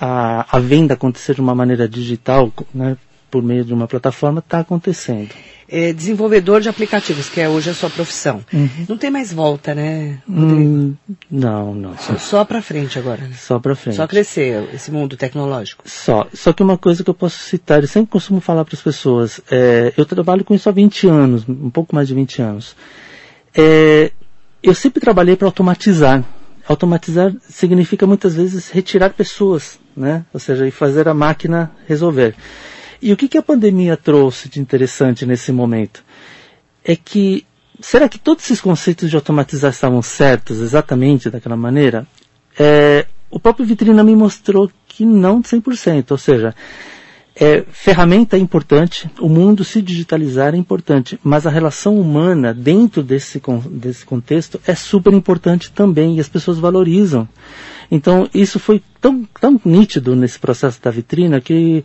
a, 0.00 0.56
a 0.56 0.58
venda 0.58 0.94
acontecer 0.94 1.34
de 1.34 1.40
uma 1.40 1.54
maneira 1.54 1.88
digital, 1.88 2.52
né, 2.74 2.96
por 3.34 3.42
meio 3.42 3.64
de 3.64 3.74
uma 3.74 3.88
plataforma, 3.88 4.38
está 4.38 4.60
acontecendo 4.60 5.30
é, 5.68 5.92
desenvolvedor 5.92 6.60
de 6.60 6.68
aplicativos, 6.68 7.28
que 7.28 7.40
é 7.40 7.48
hoje 7.48 7.70
a 7.70 7.74
sua 7.74 7.90
profissão. 7.90 8.44
Uhum. 8.52 8.68
Não 8.88 8.96
tem 8.96 9.10
mais 9.10 9.32
volta, 9.32 9.74
né, 9.74 10.18
hum, 10.28 10.94
não, 11.28 11.74
não. 11.74 11.98
Só, 11.98 12.16
só 12.16 12.44
para 12.44 12.62
frente 12.62 12.96
agora. 12.96 13.22
Né? 13.22 13.34
Só 13.36 13.58
para 13.58 13.74
frente. 13.74 13.96
Só 13.96 14.06
crescer 14.06 14.68
esse 14.72 14.92
mundo 14.92 15.16
tecnológico. 15.16 15.82
Só. 15.86 16.28
Só 16.32 16.52
que 16.52 16.62
uma 16.62 16.78
coisa 16.78 17.02
que 17.02 17.10
eu 17.10 17.14
posso 17.14 17.38
citar, 17.38 17.82
eu 17.82 17.88
sempre 17.88 18.10
costumo 18.10 18.40
falar 18.40 18.64
para 18.64 18.76
as 18.76 18.82
pessoas, 18.82 19.40
é, 19.50 19.92
eu 19.96 20.04
trabalho 20.04 20.44
com 20.44 20.54
isso 20.54 20.68
há 20.68 20.72
20 20.72 21.08
anos, 21.08 21.48
um 21.48 21.70
pouco 21.70 21.92
mais 21.92 22.06
de 22.06 22.14
20 22.14 22.40
anos. 22.40 22.76
É, 23.56 24.12
eu 24.62 24.74
sempre 24.74 25.00
trabalhei 25.00 25.34
para 25.34 25.48
automatizar. 25.48 26.22
Automatizar 26.68 27.34
significa 27.48 28.06
muitas 28.06 28.34
vezes 28.34 28.70
retirar 28.70 29.10
pessoas, 29.10 29.78
né? 29.96 30.24
Ou 30.32 30.40
seja, 30.40 30.66
e 30.66 30.70
fazer 30.70 31.08
a 31.08 31.14
máquina 31.14 31.70
resolver. 31.86 32.34
E 33.04 33.12
o 33.12 33.18
que, 33.18 33.28
que 33.28 33.36
a 33.36 33.42
pandemia 33.42 33.98
trouxe 33.98 34.48
de 34.48 34.58
interessante 34.58 35.26
nesse 35.26 35.52
momento? 35.52 36.02
É 36.82 36.96
que, 36.96 37.44
será 37.78 38.08
que 38.08 38.18
todos 38.18 38.42
esses 38.44 38.62
conceitos 38.62 39.10
de 39.10 39.14
automatizar 39.14 39.70
estavam 39.72 40.00
certos 40.00 40.58
exatamente 40.58 41.28
daquela 41.28 41.54
maneira? 41.54 42.06
É, 42.58 43.04
o 43.30 43.38
próprio 43.38 43.66
Vitrina 43.66 44.02
me 44.02 44.16
mostrou 44.16 44.70
que 44.88 45.04
não 45.04 45.42
100%, 45.42 46.12
ou 46.12 46.16
seja, 46.16 46.54
é, 47.36 47.62
ferramenta 47.70 48.38
é 48.38 48.40
importante, 48.40 49.10
o 49.20 49.28
mundo 49.28 49.64
se 49.64 49.82
digitalizar 49.82 50.54
é 50.54 50.56
importante, 50.56 51.20
mas 51.22 51.46
a 51.46 51.50
relação 51.50 52.00
humana 52.00 52.54
dentro 52.54 53.02
desse, 53.02 53.38
desse 53.70 54.06
contexto 54.06 54.58
é 54.66 54.74
super 54.74 55.12
importante 55.12 55.70
também 55.72 56.16
e 56.16 56.20
as 56.20 56.28
pessoas 56.30 56.58
valorizam. 56.58 57.28
Então 57.90 58.26
isso 58.32 58.58
foi 58.58 58.82
tão, 58.98 59.28
tão 59.38 59.60
nítido 59.62 60.16
nesse 60.16 60.38
processo 60.38 60.80
da 60.80 60.90
vitrina 60.90 61.38
que 61.38 61.84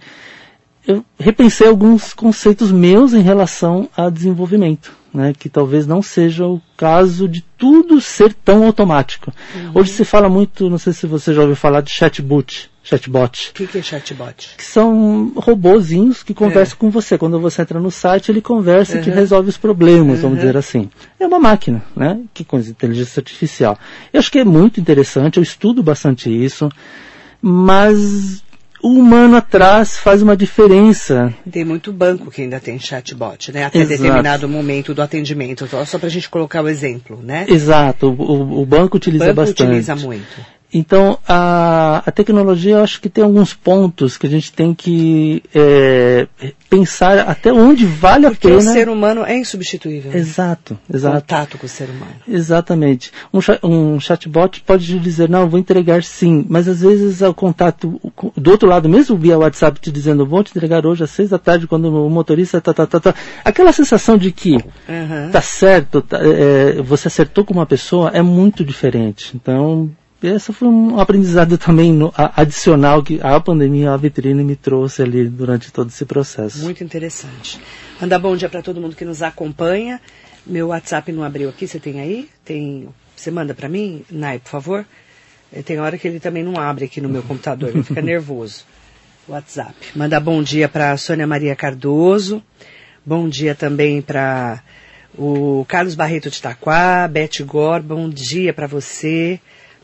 eu 0.87 1.03
repensei 1.19 1.67
alguns 1.67 2.13
conceitos 2.13 2.71
meus 2.71 3.13
em 3.13 3.21
relação 3.21 3.89
a 3.95 4.09
desenvolvimento, 4.09 4.91
né, 5.13 5.33
que 5.37 5.49
talvez 5.49 5.85
não 5.85 6.01
seja 6.01 6.45
o 6.45 6.61
caso 6.75 7.27
de 7.27 7.43
tudo 7.57 7.99
ser 8.01 8.33
tão 8.33 8.65
automático. 8.65 9.31
Uhum. 9.55 9.71
Hoje 9.75 9.91
se 9.91 10.05
fala 10.05 10.29
muito, 10.29 10.69
não 10.69 10.77
sei 10.77 10.93
se 10.93 11.05
você 11.05 11.33
já 11.33 11.41
ouviu 11.41 11.55
falar 11.55 11.81
de 11.81 11.91
chatbot. 11.91 12.69
Chatbot. 12.81 13.51
O 13.51 13.53
que, 13.53 13.67
que, 13.67 13.77
é 13.77 13.81
chatbot? 13.83 14.55
Que 14.57 14.63
são 14.63 15.31
robozinhos 15.35 16.23
que 16.23 16.33
conversam 16.33 16.75
é. 16.75 16.79
com 16.79 16.89
você. 16.89 17.19
Quando 17.19 17.39
você 17.39 17.61
entra 17.61 17.79
no 17.79 17.91
site, 17.91 18.31
ele 18.31 18.41
conversa 18.41 18.97
uhum. 18.97 19.03
e 19.05 19.09
resolve 19.11 19.49
os 19.49 19.57
problemas, 19.57 20.17
uhum. 20.17 20.21
vamos 20.23 20.39
dizer 20.39 20.57
assim. 20.57 20.89
É 21.19 21.27
uma 21.27 21.39
máquina, 21.39 21.83
né? 21.95 22.19
Que 22.33 22.43
com 22.43 22.57
inteligência 22.57 23.19
artificial. 23.19 23.77
Eu 24.11 24.19
acho 24.19 24.31
que 24.31 24.39
é 24.39 24.45
muito 24.45 24.79
interessante, 24.79 25.37
eu 25.37 25.43
estudo 25.43 25.83
bastante 25.83 26.31
isso, 26.31 26.67
mas 27.39 28.41
o 28.81 28.89
humano 28.89 29.35
atrás 29.35 29.97
faz 29.97 30.21
uma 30.21 30.35
diferença. 30.35 31.33
Tem 31.49 31.65
muito 31.65 31.91
banco 31.91 32.31
que 32.31 32.41
ainda 32.41 32.59
tem 32.59 32.79
chatbot, 32.79 33.51
né? 33.51 33.65
Até 33.65 33.79
Exato. 33.79 33.97
determinado 33.97 34.49
momento 34.49 34.93
do 34.93 35.01
atendimento. 35.01 35.67
Só 35.85 35.97
para 35.97 36.07
a 36.07 36.11
gente 36.11 36.29
colocar 36.29 36.63
o 36.63 36.67
exemplo, 36.67 37.19
né? 37.21 37.45
Exato. 37.47 38.07
O, 38.07 38.61
o 38.61 38.65
banco 38.65 38.97
utiliza 38.97 39.25
o 39.25 39.27
banco 39.27 39.35
bastante. 39.47 39.63
utiliza 39.63 39.95
muito. 39.95 40.58
Então, 40.71 41.17
a, 41.27 42.03
a 42.05 42.11
tecnologia, 42.11 42.75
eu 42.75 42.83
acho 42.83 43.01
que 43.01 43.09
tem 43.09 43.23
alguns 43.23 43.53
pontos 43.53 44.17
que 44.17 44.27
a 44.27 44.29
gente 44.29 44.53
tem 44.53 44.73
que 44.73 45.41
é, 45.53 46.27
pensar 46.69 47.19
até 47.19 47.51
onde 47.51 47.85
vale 47.85 48.27
Porque 48.29 48.47
a 48.47 48.49
pena. 48.51 48.61
Porque 48.61 48.69
o 48.69 48.73
ser 48.73 48.89
humano 48.89 49.25
é 49.25 49.35
insubstituível. 49.35 50.13
Exato, 50.13 50.73
né? 50.87 50.97
exato. 50.97 51.21
Contato 51.21 51.57
com 51.57 51.65
o 51.65 51.69
ser 51.69 51.89
humano. 51.89 52.13
Exatamente. 52.27 53.11
Um, 53.33 53.39
um 53.63 53.99
chatbot 53.99 54.61
pode 54.61 54.99
dizer, 54.99 55.27
não, 55.27 55.49
vou 55.49 55.59
entregar 55.59 56.03
sim, 56.03 56.45
mas 56.47 56.67
às 56.67 56.81
vezes 56.81 57.21
o 57.21 57.33
contato 57.33 57.99
do 58.37 58.51
outro 58.51 58.69
lado, 58.69 58.87
mesmo 58.87 59.17
via 59.17 59.39
WhatsApp, 59.39 59.79
te 59.79 59.91
dizendo, 59.91 60.25
vou 60.25 60.43
te 60.43 60.51
entregar 60.55 60.85
hoje 60.85 61.03
às 61.03 61.09
seis 61.09 61.29
da 61.31 61.39
tarde, 61.39 61.65
quando 61.65 61.85
o 61.85 62.09
motorista 62.09 62.61
tá, 62.61 62.73
tá, 62.73 62.85
tá, 62.85 62.99
tá. 62.99 63.15
Aquela 63.43 63.73
sensação 63.73 64.17
de 64.17 64.31
que 64.31 64.53
uhum. 64.53 65.31
tá 65.31 65.41
certo, 65.41 66.01
tá, 66.01 66.19
é, 66.21 66.81
você 66.81 67.07
acertou 67.07 67.43
com 67.43 67.53
uma 67.53 67.65
pessoa, 67.65 68.11
é 68.13 68.21
muito 68.21 68.63
diferente. 68.63 69.31
Então, 69.35 69.89
esse 70.21 70.51
foi 70.51 70.67
um 70.67 70.99
aprendizado 70.99 71.57
também 71.57 71.93
no, 71.93 72.13
a, 72.15 72.41
adicional 72.41 73.01
que 73.01 73.19
a 73.21 73.39
pandemia, 73.39 73.91
a 73.91 73.97
vitrine 73.97 74.43
me 74.43 74.55
trouxe 74.55 75.01
ali 75.01 75.27
durante 75.27 75.71
todo 75.71 75.89
esse 75.89 76.05
processo. 76.05 76.63
Muito 76.63 76.83
interessante. 76.83 77.59
Mandar 78.01 78.19
bom 78.19 78.35
dia 78.35 78.49
para 78.49 78.61
todo 78.61 78.81
mundo 78.81 78.95
que 78.95 79.05
nos 79.05 79.21
acompanha. 79.21 80.01
Meu 80.45 80.67
WhatsApp 80.67 81.11
não 81.11 81.23
abriu 81.23 81.49
aqui, 81.49 81.67
você 81.67 81.79
tem 81.79 82.01
aí? 82.01 82.29
Tem, 82.43 82.89
você 83.15 83.31
manda 83.31 83.53
para 83.53 83.69
mim, 83.69 84.03
Nai, 84.09 84.39
por 84.39 84.49
favor? 84.49 84.85
Eh, 85.53 85.61
tem 85.61 85.79
hora 85.79 85.97
que 85.97 86.07
ele 86.07 86.19
também 86.19 86.43
não 86.43 86.59
abre 86.59 86.85
aqui 86.85 86.99
no 86.99 87.09
meu 87.09 87.23
computador, 87.23 87.69
ele 87.69 87.83
fica 87.83 88.01
nervoso. 88.01 88.65
WhatsApp. 89.27 89.75
Manda 89.95 90.19
bom 90.19 90.41
dia 90.41 90.67
para 90.67 90.97
Sônia 90.97 91.27
Maria 91.27 91.55
Cardoso. 91.55 92.41
Bom 93.05 93.29
dia 93.29 93.55
também 93.55 94.01
para 94.01 94.61
o 95.17 95.65
Carlos 95.67 95.95
Barreto 95.95 96.29
de 96.29 96.37
Itaquá, 96.37 97.07
Beth 97.07 97.43
Gor, 97.45 97.81
bom 97.81 98.09
dia 98.09 98.53
para 98.53 98.67
você. 98.67 99.39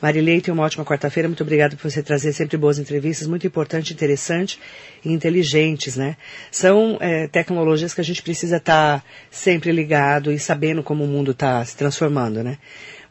Marilei, 0.06 0.40
tenha 0.40 0.54
uma 0.54 0.62
ótima 0.62 0.86
quarta-feira. 0.86 1.28
Muito 1.28 1.42
obrigada 1.42 1.76
por 1.76 1.90
você 1.90 2.04
trazer 2.04 2.32
sempre 2.32 2.58
boas 2.58 2.78
entrevistas, 2.78 3.28
muito 3.28 3.48
importante, 3.48 3.92
interessante 3.92 4.60
e 5.04 5.12
inteligentes, 5.12 5.98
né? 5.98 6.16
São 6.52 7.00
é, 7.02 7.28
tecnologias 7.28 7.92
que 7.92 8.02
a 8.02 8.04
gente 8.04 8.22
precisa 8.22 8.58
estar 8.58 9.00
tá 9.00 9.04
sempre 9.32 9.72
ligado 9.72 10.32
e 10.32 10.38
sabendo 10.38 10.84
como 10.84 11.04
o 11.04 11.08
mundo 11.08 11.32
está 11.32 11.66
se 11.66 11.76
transformando, 11.76 12.44
né? 12.44 12.60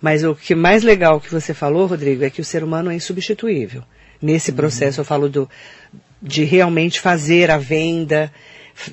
Mas 0.00 0.22
o 0.22 0.36
que 0.36 0.54
mais 0.54 0.84
legal 0.84 1.20
que 1.20 1.32
você 1.32 1.52
falou, 1.52 1.86
Rodrigo, 1.86 2.22
é 2.22 2.30
que 2.30 2.40
o 2.40 2.44
ser 2.44 2.62
humano 2.62 2.92
é 2.92 2.94
insubstituível. 2.94 3.82
Nesse 4.22 4.52
uhum. 4.52 4.56
processo 4.56 5.00
eu 5.00 5.04
falo 5.04 5.28
do, 5.28 5.50
de 6.22 6.44
realmente 6.44 7.00
fazer 7.00 7.50
a 7.50 7.58
venda, 7.58 8.32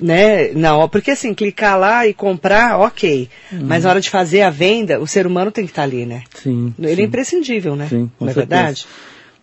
né? 0.00 0.48
Na, 0.52 0.86
porque 0.88 1.12
assim, 1.12 1.34
clicar 1.34 1.78
lá 1.78 2.06
e 2.06 2.14
comprar, 2.14 2.78
ok. 2.78 3.28
Uhum. 3.52 3.60
Mas 3.64 3.84
na 3.84 3.90
hora 3.90 4.00
de 4.00 4.10
fazer 4.10 4.42
a 4.42 4.50
venda, 4.50 5.00
o 5.00 5.06
ser 5.06 5.26
humano 5.26 5.50
tem 5.50 5.64
que 5.64 5.72
estar 5.72 5.82
tá 5.82 5.88
ali, 5.88 6.06
né? 6.06 6.22
Sim. 6.34 6.74
Ele 6.78 6.96
sim. 6.96 7.02
é 7.02 7.04
imprescindível, 7.04 7.76
né? 7.76 7.86
Sim, 7.88 8.10
Não 8.20 8.28
é 8.28 8.32
verdade? 8.32 8.86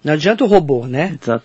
Não 0.04 0.13
adianta 0.13 0.43
o 0.43 0.47
robô, 0.47 0.86
né? 0.86 1.17
Exato. 1.21 1.43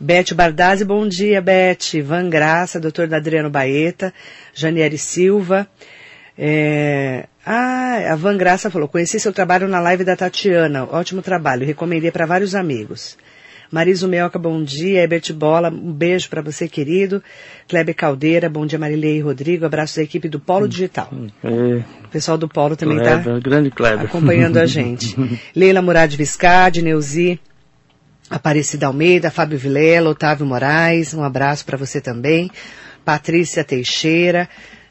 Beth 0.00 0.32
Bardazzi, 0.34 0.84
bom 0.84 1.08
dia, 1.08 1.40
Beth. 1.40 2.00
Van 2.04 2.30
Graça, 2.30 2.78
doutor 2.78 3.12
Adriano 3.12 3.50
Baeta, 3.50 4.14
Janiere 4.54 4.96
Silva. 4.96 5.66
É... 6.36 7.26
Ah, 7.44 8.12
a 8.12 8.14
Van 8.14 8.36
Graça 8.36 8.70
falou, 8.70 8.86
conheci 8.86 9.18
seu 9.18 9.32
trabalho 9.32 9.66
na 9.66 9.80
live 9.80 10.04
da 10.04 10.14
Tatiana, 10.14 10.84
ótimo 10.84 11.22
trabalho, 11.22 11.66
recomendei 11.66 12.10
para 12.10 12.26
vários 12.26 12.54
amigos. 12.54 13.16
Mariso 13.70 14.08
Melca, 14.08 14.38
bom 14.38 14.62
dia. 14.62 15.02
Herbert 15.02 15.32
Bola, 15.34 15.68
um 15.68 15.92
beijo 15.92 16.28
para 16.30 16.40
você, 16.40 16.66
querido. 16.68 17.22
Kleber 17.68 17.94
Caldeira, 17.94 18.48
bom 18.48 18.64
dia, 18.64 18.78
Marilei 18.78 19.18
e 19.18 19.20
Rodrigo. 19.20 19.66
Abraço 19.66 19.96
da 19.96 20.02
equipe 20.02 20.28
do 20.28 20.40
Polo 20.40 20.66
Digital. 20.66 21.10
É. 21.44 21.48
O 22.04 22.08
pessoal 22.10 22.38
do 22.38 22.48
Polo 22.48 22.76
também 22.76 22.96
está 22.98 23.16
grande 23.38 23.70
Kleber. 23.70 24.06
acompanhando 24.06 24.56
a 24.56 24.64
gente. 24.66 25.14
Leila 25.54 25.82
Murad 25.82 26.14
Viscardi, 26.14 26.80
Neuzi, 26.80 27.38
Aparecida 28.30 28.86
Almeida, 28.86 29.30
Fábio 29.30 29.58
Vilela, 29.58 30.10
Otávio 30.10 30.46
Moraes, 30.46 31.12
um 31.12 31.22
abraço 31.22 31.64
para 31.66 31.76
você 31.76 32.00
também. 32.00 32.50
Patrícia 33.04 33.64
Teixeira, 33.64 34.48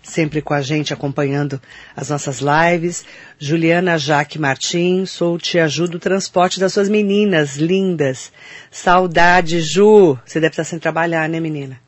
sempre 0.08 0.42
com 0.42 0.54
a 0.54 0.62
gente 0.62 0.94
acompanhando 0.94 1.62
as 1.96 2.10
nossas 2.10 2.40
lives. 2.40 3.06
Juliana 3.38 3.98
Jaque 3.98 4.40
Martins, 4.40 5.12
sou 5.12 5.38
Te 5.38 5.60
Ajudo 5.60 5.98
o 5.98 6.00
Transporte 6.00 6.60
das 6.60 6.74
suas 6.74 6.90
meninas 6.90 7.58
lindas. 7.58 8.32
Saudade, 8.72 9.62
Ju. 9.62 10.18
Você 10.26 10.40
deve 10.40 10.54
estar 10.54 10.64
sem 10.64 10.80
trabalhar, 10.80 11.28
né, 11.28 11.40
menina? 11.40 11.80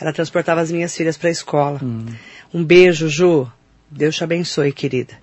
Ela 0.00 0.12
transportava 0.12 0.60
as 0.60 0.72
minhas 0.72 0.96
filhas 0.96 1.16
para 1.16 1.28
a 1.28 1.32
escola. 1.32 1.80
Hum. 1.82 2.06
Um 2.52 2.64
beijo, 2.64 3.08
Ju. 3.08 3.46
Deus 3.90 4.16
te 4.16 4.24
abençoe, 4.24 4.72
querida. 4.72 5.14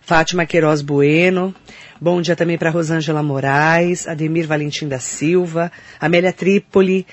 Fátima 0.00 0.46
Queiroz 0.46 0.82
Bueno. 0.82 1.54
Bom 2.00 2.20
dia 2.20 2.36
também 2.36 2.58
para 2.58 2.70
Rosângela 2.70 3.22
Moraes, 3.22 4.06
Ademir 4.06 4.46
Valentim 4.46 4.86
da 4.86 4.98
Silva, 4.98 5.72
Amélia 5.98 6.32
Trípoli, 6.32 7.06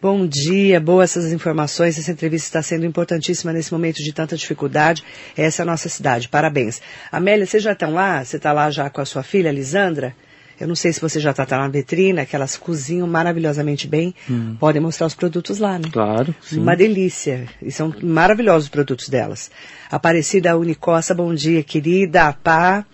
Bom 0.00 0.28
dia, 0.28 0.78
boas 0.78 1.16
essas 1.16 1.32
informações. 1.32 1.98
Essa 1.98 2.12
entrevista 2.12 2.46
está 2.46 2.62
sendo 2.62 2.86
importantíssima 2.86 3.52
nesse 3.52 3.72
momento 3.72 3.96
de 3.96 4.12
tanta 4.12 4.36
dificuldade. 4.36 5.02
Essa 5.36 5.62
é 5.62 5.64
a 5.64 5.66
nossa 5.66 5.88
cidade. 5.88 6.28
Parabéns. 6.28 6.80
Amélia, 7.10 7.44
vocês 7.44 7.60
já 7.60 7.72
estão 7.72 7.92
lá? 7.92 8.24
Você 8.24 8.36
está 8.36 8.52
lá 8.52 8.70
já 8.70 8.88
com 8.88 9.00
a 9.00 9.04
sua 9.04 9.24
filha, 9.24 9.50
Lisandra? 9.50 10.14
Eu 10.60 10.68
não 10.68 10.76
sei 10.76 10.92
se 10.92 11.00
você 11.00 11.18
já 11.18 11.32
está 11.32 11.44
tá 11.44 11.58
na 11.58 11.66
vitrine, 11.66 12.24
que 12.26 12.36
elas 12.36 12.56
cozinham 12.56 13.08
maravilhosamente 13.08 13.88
bem. 13.88 14.14
Hum. 14.30 14.54
Podem 14.60 14.80
mostrar 14.80 15.08
os 15.08 15.16
produtos 15.16 15.58
lá, 15.58 15.80
né? 15.80 15.88
Claro, 15.90 16.32
sim. 16.42 16.60
Uma 16.60 16.76
delícia. 16.76 17.48
E 17.60 17.72
são 17.72 17.92
maravilhosos 18.00 18.64
os 18.64 18.70
produtos 18.70 19.08
delas. 19.08 19.50
Aparecida 19.90 20.56
Unicosta, 20.56 21.12
bom 21.12 21.34
dia, 21.34 21.60
querida. 21.64 22.32
Pá. 22.32 22.84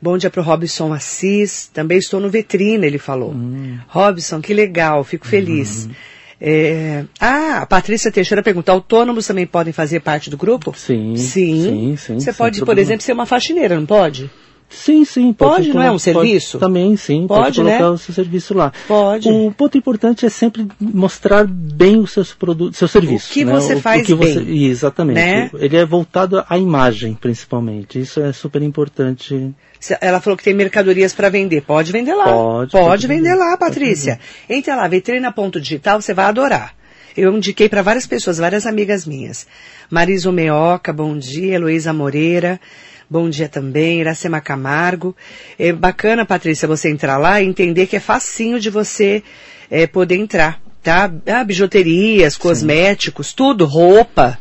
Bom 0.00 0.18
dia 0.18 0.28
para 0.28 0.42
o 0.42 0.44
Robson 0.44 0.92
Assis. 0.92 1.70
Também 1.72 1.96
estou 1.96 2.20
no 2.20 2.28
vitrine, 2.28 2.86
ele 2.86 2.98
falou. 2.98 3.32
Hum. 3.32 3.78
Robson, 3.88 4.42
que 4.42 4.52
legal, 4.52 5.02
fico 5.04 5.26
feliz. 5.26 5.86
Hum. 5.86 5.92
É... 6.40 7.04
Ah, 7.20 7.58
a 7.62 7.66
Patrícia 7.66 8.10
Teixeira 8.10 8.42
pergunta, 8.42 8.72
autônomos 8.72 9.26
também 9.26 9.46
podem 9.46 9.72
fazer 9.72 10.00
parte 10.00 10.30
do 10.30 10.36
grupo? 10.36 10.72
Sim. 10.76 11.16
Sim. 11.16 11.62
sim, 11.62 11.96
sim 11.96 12.20
Você 12.20 12.32
pode, 12.32 12.64
por 12.64 12.78
exemplo, 12.78 13.02
ser 13.02 13.12
uma 13.12 13.26
faxineira, 13.26 13.76
não 13.76 13.86
pode? 13.86 14.30
Sim, 14.70 15.04
sim. 15.04 15.32
Pode, 15.32 15.66
pode 15.66 15.74
não 15.74 15.82
é 15.82 15.90
um 15.90 15.98
serviço? 15.98 16.58
também, 16.58 16.96
sim. 16.96 17.26
Pode, 17.26 17.42
pode 17.42 17.56
colocar 17.56 17.80
né? 17.80 17.88
o 17.88 17.98
seu 17.98 18.14
serviço 18.14 18.54
lá. 18.54 18.72
Pode. 18.86 19.28
O 19.28 19.50
ponto 19.50 19.76
importante 19.76 20.24
é 20.24 20.28
sempre 20.28 20.66
mostrar 20.80 21.44
bem 21.44 21.98
o 21.98 22.06
seu 22.06 22.24
produto, 22.38 22.76
seu 22.76 22.86
serviço. 22.86 23.30
O 23.30 23.34
que 23.34 23.44
né? 23.44 23.52
você 23.52 23.74
o, 23.74 23.80
faz 23.80 24.02
o 24.02 24.04
que 24.06 24.14
bem. 24.14 24.32
Você, 24.32 24.50
exatamente. 24.50 25.16
Né? 25.16 25.50
Ele 25.54 25.76
é 25.76 25.84
voltado 25.84 26.44
à 26.48 26.56
imagem, 26.56 27.14
principalmente. 27.14 27.98
Isso 28.00 28.20
é 28.20 28.32
super 28.32 28.62
importante. 28.62 29.52
Ela 30.00 30.20
falou 30.20 30.36
que 30.36 30.44
tem 30.44 30.54
mercadorias 30.54 31.14
para 31.14 31.28
vender. 31.28 31.62
Pode 31.62 31.90
vender 31.92 32.14
lá. 32.14 32.24
Pode. 32.24 32.72
Pode, 32.72 32.84
pode 32.84 33.06
vender, 33.06 33.34
lá, 33.34 33.56
Patrícia. 33.56 34.20
Entra 34.48 34.76
lá, 34.76 34.86
vitrina.digital, 34.86 36.02
você 36.02 36.12
vai 36.12 36.26
adorar. 36.26 36.74
Eu 37.16 37.36
indiquei 37.36 37.68
para 37.68 37.82
várias 37.82 38.06
pessoas, 38.06 38.38
várias 38.38 38.66
amigas 38.66 39.06
minhas. 39.06 39.46
Marisa 39.90 40.30
Meoca, 40.30 40.92
bom 40.92 41.16
dia. 41.16 41.54
Heloísa 41.56 41.92
Moreira. 41.92 42.60
Bom 43.08 43.28
dia 43.28 43.48
também, 43.48 44.00
Iracema 44.00 44.40
Camargo. 44.40 45.16
É 45.58 45.72
bacana, 45.72 46.24
Patrícia, 46.24 46.68
você 46.68 46.88
entrar 46.88 47.18
lá 47.18 47.40
e 47.42 47.46
entender 47.46 47.86
que 47.88 47.96
é 47.96 48.00
facinho 48.00 48.60
de 48.60 48.70
você 48.70 49.24
é, 49.68 49.84
poder 49.84 50.16
entrar, 50.16 50.60
tá? 50.80 51.10
Ah, 51.26 51.42
bijuterias, 51.42 52.36
cosméticos, 52.36 53.30
Sim. 53.30 53.34
tudo, 53.36 53.64
roupa. 53.64 54.38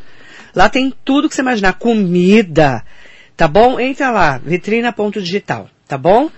Lá 0.55 0.69
tem 0.69 0.93
tudo 1.03 1.27
que 1.27 1.33
você 1.33 1.41
imaginar, 1.41 1.73
comida, 1.73 2.83
tá 3.39 3.47
bom? 3.47 3.79
Entra 3.79 4.11
lá, 4.11 4.37
vitrina.digital, 4.37 5.69
tá 5.87 5.97
bom? 5.97 6.29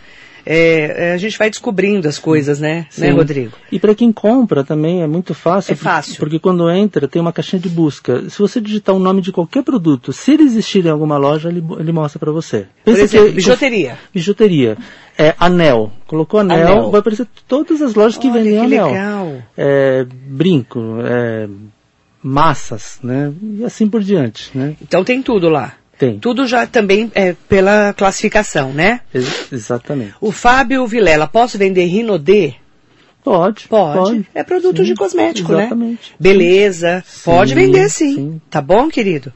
É, 0.45 1.09
é, 1.09 1.13
a 1.13 1.17
gente 1.17 1.35
vai 1.35 1.49
descobrindo 1.49 2.07
as 2.07 2.19
coisas, 2.19 2.59
né, 2.59 2.75
né 2.75 2.87
Sim. 2.91 3.01
né, 3.01 3.09
Rodrigo? 3.11 3.53
E 3.71 3.79
para 3.79 3.95
quem 3.95 4.11
compra 4.11 4.63
também 4.63 5.01
é 5.01 5.07
muito 5.07 5.33
fácil. 5.33 5.73
É 5.73 5.75
fácil. 5.75 6.17
Porque 6.17 6.37
quando 6.37 6.69
entra 6.69 7.07
tem 7.07 7.19
uma 7.19 7.33
caixinha 7.33 7.59
de 7.59 7.69
busca. 7.69 8.29
Se 8.29 8.37
você 8.37 8.61
digitar 8.61 8.95
o 8.95 8.99
nome 8.99 9.21
de 9.21 9.31
qualquer 9.31 9.63
produto, 9.63 10.13
se 10.13 10.33
ele 10.33 10.43
existir 10.43 10.85
em 10.85 10.89
alguma 10.89 11.17
loja, 11.17 11.49
ele, 11.49 11.63
ele 11.79 11.91
mostra 11.91 12.19
para 12.19 12.31
você. 12.31 12.67
Pensa 12.85 12.97
Por 12.97 13.03
exemplo, 13.03 13.27
que, 13.29 13.33
bijuteria. 13.33 13.97
Bijuteria. 14.13 14.77
É, 15.17 15.33
anel. 15.39 15.91
Colocou 16.05 16.39
anel, 16.39 16.67
anel, 16.67 16.91
vai 16.91 16.99
aparecer 16.99 17.27
todas 17.47 17.81
as 17.81 17.95
lojas 17.95 18.17
que 18.17 18.27
Olha, 18.27 18.43
vendem 18.43 18.59
que 18.59 18.65
anel. 18.65 18.87
Legal. 18.87 19.33
É, 19.57 20.05
brinco, 20.05 20.79
é, 21.03 21.47
massas, 22.21 22.99
né? 23.03 23.31
E 23.57 23.63
assim 23.63 23.87
por 23.87 24.01
diante, 24.01 24.55
né? 24.55 24.75
Então 24.81 25.03
tem 25.03 25.21
tudo 25.21 25.49
lá. 25.49 25.80
Tem. 26.01 26.17
Tudo 26.17 26.47
já 26.47 26.65
também 26.65 27.11
é 27.13 27.35
pela 27.47 27.93
classificação, 27.93 28.73
né? 28.73 29.01
Ex 29.13 29.51
exatamente. 29.51 30.15
O 30.19 30.31
Fábio 30.31 30.87
Vilela, 30.87 31.27
posso 31.27 31.59
vender 31.59 31.85
Rinodê? 31.85 32.55
Pode, 33.23 33.67
pode. 33.67 33.99
Pode. 33.99 34.27
É 34.33 34.43
produto 34.43 34.77
sim, 34.77 34.83
de 34.83 34.95
cosmético, 34.95 35.51
né? 35.53 35.59
exatamente. 35.59 36.09
né? 36.09 36.15
Beleza. 36.19 37.03
Sim, 37.05 37.21
pode 37.23 37.53
vender 37.53 37.87
sim. 37.87 38.15
sim. 38.15 38.41
Tá 38.49 38.59
bom, 38.59 38.89
querido? 38.89 39.31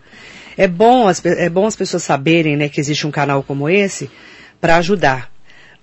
É 0.58 0.68
bom, 0.68 1.08
as, 1.08 1.24
é 1.24 1.48
bom 1.52 1.68
as 1.68 1.76
pessoas 1.76 2.02
saberem, 2.02 2.58
né, 2.58 2.68
que 2.68 2.80
existe 2.80 3.06
um 3.06 3.12
canal 3.12 3.44
como 3.44 3.70
esse 3.70 4.10
para 4.60 4.78
ajudar. 4.78 5.30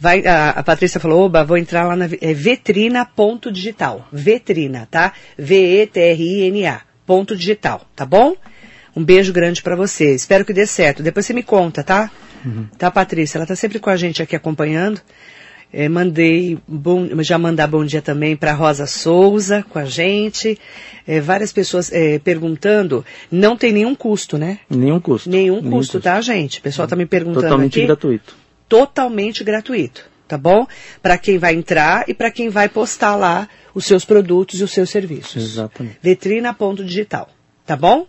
Vai, 0.00 0.26
a, 0.26 0.50
a, 0.50 0.64
Patrícia 0.64 0.98
falou, 0.98 1.26
oba, 1.26 1.44
vou 1.44 1.58
entrar 1.58 1.86
lá 1.86 1.94
na 1.94 2.06
é 2.20 2.34
vetrina.digital. 2.34 4.08
Vetrina, 4.12 4.88
tá? 4.90 5.12
V-E-T-R-I-N-A. 5.38 6.80
Ponto 7.06 7.36
digital, 7.36 7.82
tá 7.94 8.04
bom? 8.04 8.34
Um 8.94 9.02
beijo 9.02 9.32
grande 9.32 9.62
para 9.62 9.74
você. 9.74 10.14
Espero 10.14 10.44
que 10.44 10.52
dê 10.52 10.66
certo. 10.66 11.02
Depois 11.02 11.24
você 11.26 11.32
me 11.32 11.42
conta, 11.42 11.82
tá? 11.82 12.10
Uhum. 12.44 12.66
Tá, 12.76 12.90
Patrícia? 12.90 13.38
Ela 13.38 13.46
tá 13.46 13.56
sempre 13.56 13.78
com 13.78 13.90
a 13.90 13.96
gente 13.96 14.22
aqui 14.22 14.36
acompanhando. 14.36 15.00
É, 15.72 15.88
mandei 15.88 16.58
bom, 16.68 17.08
já 17.22 17.38
mandar 17.38 17.66
bom 17.66 17.82
dia 17.82 18.02
também 18.02 18.36
para 18.36 18.52
Rosa 18.52 18.86
Souza 18.86 19.64
com 19.70 19.78
a 19.78 19.86
gente. 19.86 20.58
É, 21.06 21.18
várias 21.18 21.50
pessoas 21.50 21.90
é, 21.90 22.18
perguntando. 22.18 23.02
Não 23.30 23.56
tem 23.56 23.72
nenhum 23.72 23.94
custo, 23.94 24.36
né? 24.36 24.58
Nenhum 24.68 25.00
custo. 25.00 25.30
Nenhum, 25.30 25.56
nenhum 25.56 25.70
custo, 25.70 25.92
custo, 25.94 26.00
tá, 26.00 26.20
gente? 26.20 26.58
O 26.58 26.62
pessoal 26.62 26.86
tá 26.86 26.94
me 26.94 27.06
perguntando 27.06 27.44
Totalmente 27.44 27.78
aqui. 27.78 27.86
gratuito. 27.86 28.36
Totalmente 28.68 29.42
gratuito, 29.42 30.04
tá 30.28 30.36
bom? 30.36 30.66
Para 31.02 31.16
quem 31.16 31.38
vai 31.38 31.54
entrar 31.54 32.04
e 32.06 32.12
para 32.12 32.30
quem 32.30 32.50
vai 32.50 32.68
postar 32.68 33.16
lá 33.16 33.48
os 33.74 33.86
seus 33.86 34.04
produtos 34.04 34.60
e 34.60 34.64
os 34.64 34.70
seus 34.70 34.90
serviços. 34.90 35.42
Exatamente. 35.42 35.96
Vetrina.digital, 36.02 37.30
tá 37.64 37.76
bom? 37.76 38.06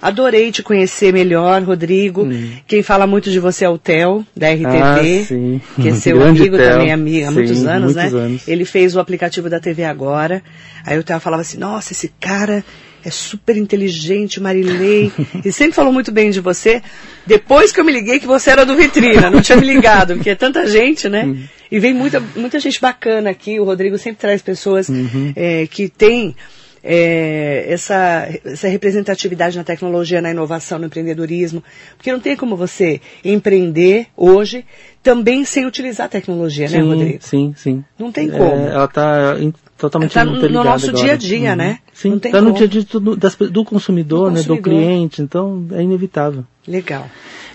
Adorei 0.00 0.50
te 0.50 0.62
conhecer 0.62 1.12
melhor, 1.12 1.62
Rodrigo. 1.62 2.22
Hum. 2.22 2.52
Quem 2.66 2.82
fala 2.82 3.06
muito 3.06 3.30
de 3.30 3.38
você 3.38 3.64
é 3.64 3.68
o 3.68 3.76
Theo, 3.76 4.26
da 4.34 4.50
RTV, 4.50 4.78
ah, 4.82 5.24
sim. 5.26 5.60
que 5.76 5.88
é 5.88 5.94
seu 5.94 6.16
Grande 6.18 6.40
amigo 6.40 6.56
Theo. 6.56 6.70
também, 6.70 6.92
amigo, 6.92 7.26
há 7.26 7.28
sim, 7.28 7.34
muitos 7.34 7.66
anos, 7.66 7.94
muitos 7.94 8.12
né? 8.12 8.20
Anos. 8.20 8.48
Ele 8.48 8.64
fez 8.64 8.96
o 8.96 9.00
aplicativo 9.00 9.50
da 9.50 9.60
TV 9.60 9.84
Agora. 9.84 10.42
Aí 10.86 10.98
o 10.98 11.02
Theo 11.02 11.20
falava 11.20 11.42
assim, 11.42 11.58
nossa, 11.58 11.92
esse 11.92 12.10
cara 12.18 12.64
é 13.04 13.10
super 13.10 13.56
inteligente, 13.56 14.40
Marilei. 14.40 15.12
e 15.44 15.52
sempre 15.52 15.72
falou 15.72 15.92
muito 15.92 16.10
bem 16.10 16.30
de 16.30 16.40
você. 16.40 16.82
Depois 17.26 17.72
que 17.72 17.80
eu 17.80 17.84
me 17.84 17.92
liguei 17.92 18.18
que 18.18 18.26
você 18.26 18.50
era 18.50 18.64
do 18.64 18.76
Vitrina, 18.76 19.30
não 19.30 19.42
tinha 19.42 19.56
me 19.56 19.66
ligado, 19.66 20.14
porque 20.14 20.30
é 20.30 20.34
tanta 20.34 20.66
gente, 20.66 21.08
né? 21.08 21.24
Uhum. 21.24 21.44
E 21.70 21.78
vem 21.78 21.94
muita, 21.94 22.22
muita 22.34 22.58
gente 22.58 22.80
bacana 22.80 23.30
aqui. 23.30 23.60
O 23.60 23.64
Rodrigo 23.64 23.96
sempre 23.96 24.20
traz 24.20 24.42
pessoas 24.42 24.88
uhum. 24.88 25.32
é, 25.36 25.66
que 25.66 25.88
têm 25.88 26.34
é, 26.82 27.66
essa, 27.68 28.28
essa 28.44 28.68
representatividade 28.68 29.56
na 29.56 29.64
tecnologia, 29.64 30.22
na 30.22 30.30
inovação, 30.30 30.78
no 30.78 30.86
empreendedorismo. 30.86 31.62
Porque 31.96 32.12
não 32.12 32.20
tem 32.20 32.36
como 32.36 32.56
você 32.56 33.00
empreender 33.24 34.06
hoje 34.16 34.64
também 35.02 35.44
sem 35.44 35.66
utilizar 35.66 36.06
a 36.06 36.08
tecnologia, 36.08 36.68
sim, 36.68 36.78
né, 36.78 36.82
Rodrigo? 36.82 37.18
Sim, 37.20 37.54
sim. 37.56 37.84
Não 37.98 38.12
tem 38.12 38.28
como. 38.28 38.42
É, 38.42 38.70
ela 38.72 38.84
está 38.84 39.36
totalmente 39.78 40.16
ela 40.16 40.30
tá 40.30 40.36
no, 40.36 40.48
no 40.48 40.64
nosso 40.64 40.90
agora. 40.90 41.04
dia 41.04 41.12
a 41.14 41.16
dia, 41.16 41.50
uhum. 41.50 41.56
né? 41.56 41.78
Sim, 41.92 42.16
está 42.16 42.40
no 42.40 42.52
dia 42.52 42.66
a 42.66 42.68
dia 42.68 42.82
do, 42.84 43.16
das, 43.16 43.34
do, 43.34 43.64
consumidor, 43.64 44.30
do 44.30 44.36
né, 44.36 44.42
do 44.42 44.58
cliente, 44.58 45.22
então 45.22 45.66
é 45.72 45.82
inevitável. 45.82 46.44
Legal. 46.66 47.08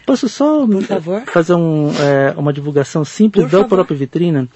Posso 0.06 0.30
só 0.30 0.68
fazer 1.28 1.56
um, 1.56 1.90
é, 2.00 2.34
uma 2.38 2.54
divulgação 2.54 3.04
simples 3.04 3.46
Por 3.46 3.52
da 3.52 3.58
favor. 3.60 3.70
própria 3.70 3.98
vitrina? 3.98 4.48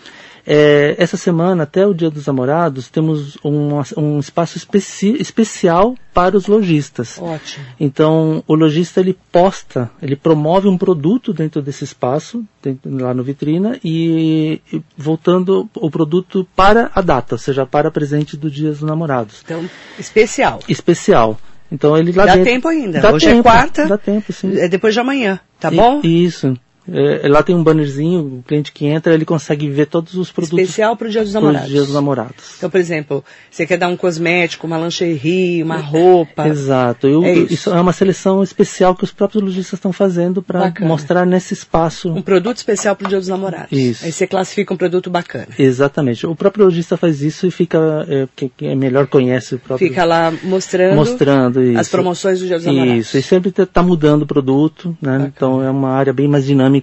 É, 0.46 0.96
essa 0.98 1.18
semana, 1.18 1.64
até 1.64 1.86
o 1.86 1.94
Dia 1.94 2.10
dos 2.10 2.26
Namorados, 2.26 2.90
temos 2.90 3.38
um, 3.44 3.80
um 3.98 4.20
espaço 4.20 4.58
especi 4.58 5.16
especial 5.20 5.96
para 6.14 6.36
os 6.36 6.48
lojistas. 6.48 7.18
Ótimo. 7.20 7.66
Então, 7.80 8.44
o 8.48 8.56
lojista 8.56 9.00
ele 9.00 9.18
posta, 9.32 9.90
ele 10.02 10.16
promove 10.16 10.68
um 10.68 10.78
produto 10.78 11.34
dentro 11.34 11.62
desse 11.62 11.84
espaço, 11.84 12.44
dentro, 12.62 12.92
lá 12.98 13.14
no 13.14 13.24
vitrina, 13.24 13.80
e, 13.84 14.62
e, 14.72 14.82
voltando 14.98 15.70
o 15.76 15.90
produto 15.90 16.48
para 16.56 16.92
a 16.94 17.02
data, 17.02 17.36
ou 17.36 17.40
seja, 17.40 17.66
para 17.66 17.92
presente 17.92 18.36
do 18.36 18.50
Dia 18.50 18.70
dos 18.70 18.82
Namorados. 18.82 19.42
Então, 19.44 19.68
especial. 19.98 20.60
Especial. 20.68 21.40
Então 21.72 21.96
ele 21.98 22.12
lá 22.12 22.26
Dá 22.26 22.34
dentro, 22.34 22.52
tempo 22.52 22.68
ainda. 22.68 23.00
Dá 23.00 23.12
Hoje 23.12 23.28
tempo, 23.28 23.40
é 23.40 23.44
quarta. 23.44 23.88
Dá 23.88 23.98
tempo, 23.98 24.34
sim. 24.34 24.58
É 24.58 24.68
depois 24.68 24.94
de 24.94 25.00
amanhã, 25.00 25.40
tá 25.60 25.72
E- 25.72 25.76
bom? 25.76 26.02
Isso. 26.04 26.56
É, 26.94 27.28
lá 27.28 27.42
tem 27.44 27.56
um 27.56 27.64
bannerzinho, 27.64 28.40
o 28.40 28.44
cliente 28.48 28.72
que 28.72 28.86
entra, 28.86 29.14
ele 29.14 29.26
consegue 29.26 29.70
ver 29.70 29.88
todos 29.88 30.16
os 30.16 30.32
produtos 30.32 30.60
Especial 30.60 30.96
para 30.96 31.08
o 31.08 31.12
Dia 31.12 31.24
dos 31.24 31.34
Namorados. 31.34 31.68
os 31.68 31.72
dias 31.72 31.86
dos 31.86 31.94
namorados. 31.96 32.56
Então, 32.58 32.70
por 32.70 32.80
exemplo, 32.80 33.24
você 33.50 33.66
quer 33.66 33.78
dar 33.78 33.88
um 33.88 33.96
cosmético, 33.98 34.66
uma 34.68 34.78
lingerie, 34.78 35.62
uma 35.64 35.78
roupa. 35.78 36.48
Exato. 36.48 37.08
Eu- 37.08 37.24
É 37.24 37.34
isso. 37.34 37.54
isso. 37.54 37.70
é 37.72 37.80
uma 37.82 37.94
seleção 37.94 38.42
especial 38.44 38.96
que 38.96 39.04
os 39.04 39.12
próprios 39.12 39.44
lojistas 39.44 39.74
estão 39.78 39.92
fazendo 39.94 40.42
para 40.42 40.60
Bacana. 40.60 40.88
mostrar 40.88 41.26
nesse 41.26 41.54
espaço. 41.54 42.10
Um 42.12 42.22
produto 42.22 42.58
especial 42.58 42.96
para 42.96 43.06
o 43.06 43.10
Dia 43.10 43.20
dos 43.20 43.28
Namorados. 43.28 43.72
Isso. 43.72 44.06
Aí 44.06 44.12
você 44.12 44.26
classifica 44.28 44.74
um 44.74 44.78
produto 44.78 45.10
bacana. 45.10 45.48
Exatamente. 45.58 46.26
O 46.26 46.36
próprio 46.36 46.66
lojista 46.66 46.98
faz 46.98 47.22
isso 47.22 47.46
e 47.48 47.52
fica, 47.52 48.06
é, 48.08 48.28
que- 48.36 48.52
quem 48.56 48.70
é 48.72 48.76
melhor 48.76 49.08
conhece 49.08 49.56
o 49.56 49.60
próprio. 49.60 49.88
Fica 49.88 50.04
lá 50.06 50.32
mostrando, 50.44 50.96
mostrando 50.96 51.64
isso. 51.64 51.80
as 51.80 51.88
promoções 51.90 52.40
do 52.40 52.48
Dia 52.48 52.58
dos 52.58 52.66
Namorados. 52.66 52.96
Isso, 53.08 53.18
e 53.18 53.22
sempre 53.22 53.50
está 53.50 53.84
mudando 53.84 54.24
o 54.24 54.26
produto, 54.28 54.98
né? 55.02 55.32
Então 55.36 55.64
é 55.64 55.70
uma 55.70 55.90
área 55.92 56.14
bem 56.14 56.28
mais 56.28 56.46
dinâmica, 56.46 56.79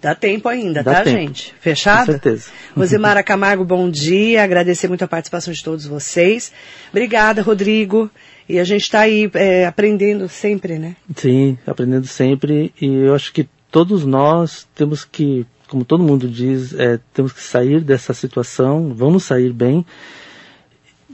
Dá 0.00 0.14
tempo 0.14 0.48
ainda, 0.48 0.80
Dá 0.82 0.94
tá, 0.94 1.02
tempo. 1.02 1.18
gente? 1.18 1.50
com 1.54 1.60
Fechado? 1.60 2.06
certeza. 2.06 2.50
Rosemara 2.76 3.20
Camargo, 3.22 3.64
bom 3.64 3.90
dia. 3.90 4.44
Agradecer 4.44 4.86
muito 4.86 5.02
a 5.02 5.08
participação 5.08 5.52
de 5.52 5.62
todos 5.62 5.86
vocês. 5.86 6.52
Obrigada, 6.90 7.42
Rodrigo. 7.42 8.08
E 8.48 8.58
a 8.60 8.64
gente 8.64 8.82
está 8.82 9.00
aí 9.00 9.28
é, 9.34 9.66
aprendendo 9.66 10.28
sempre, 10.28 10.78
né? 10.78 10.94
Sim, 11.16 11.58
aprendendo 11.66 12.06
sempre. 12.06 12.72
E 12.80 12.86
eu 12.86 13.14
acho 13.14 13.32
que 13.32 13.48
todos 13.72 14.04
nós 14.06 14.66
temos 14.74 15.04
que, 15.04 15.44
como 15.66 15.84
todo 15.84 16.02
mundo 16.04 16.28
diz, 16.28 16.72
é, 16.78 16.98
temos 17.12 17.32
que 17.32 17.42
sair 17.42 17.80
dessa 17.80 18.14
situação, 18.14 18.94
vamos 18.94 19.24
sair 19.24 19.52
bem. 19.52 19.84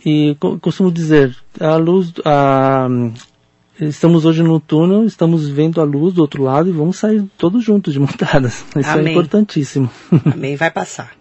E 0.04 0.36
co- 0.38 0.58
costumo 0.58 0.92
dizer, 0.92 1.34
a 1.58 1.76
luz, 1.76 2.12
a, 2.24 2.86
estamos 3.80 4.24
hoje 4.24 4.42
no 4.42 4.60
túnel, 4.60 5.04
estamos 5.04 5.48
vendo 5.48 5.80
a 5.80 5.84
luz 5.84 6.14
do 6.14 6.20
outro 6.20 6.42
lado 6.42 6.68
e 6.68 6.72
vamos 6.72 6.98
sair 6.98 7.24
todos 7.36 7.64
juntos 7.64 7.92
de 7.92 8.00
montadas. 8.00 8.64
Isso 8.76 8.90
Amém. 8.90 9.08
é 9.08 9.10
importantíssimo. 9.10 9.90
Amém, 10.32 10.56
vai 10.56 10.70
passar. 10.70 11.12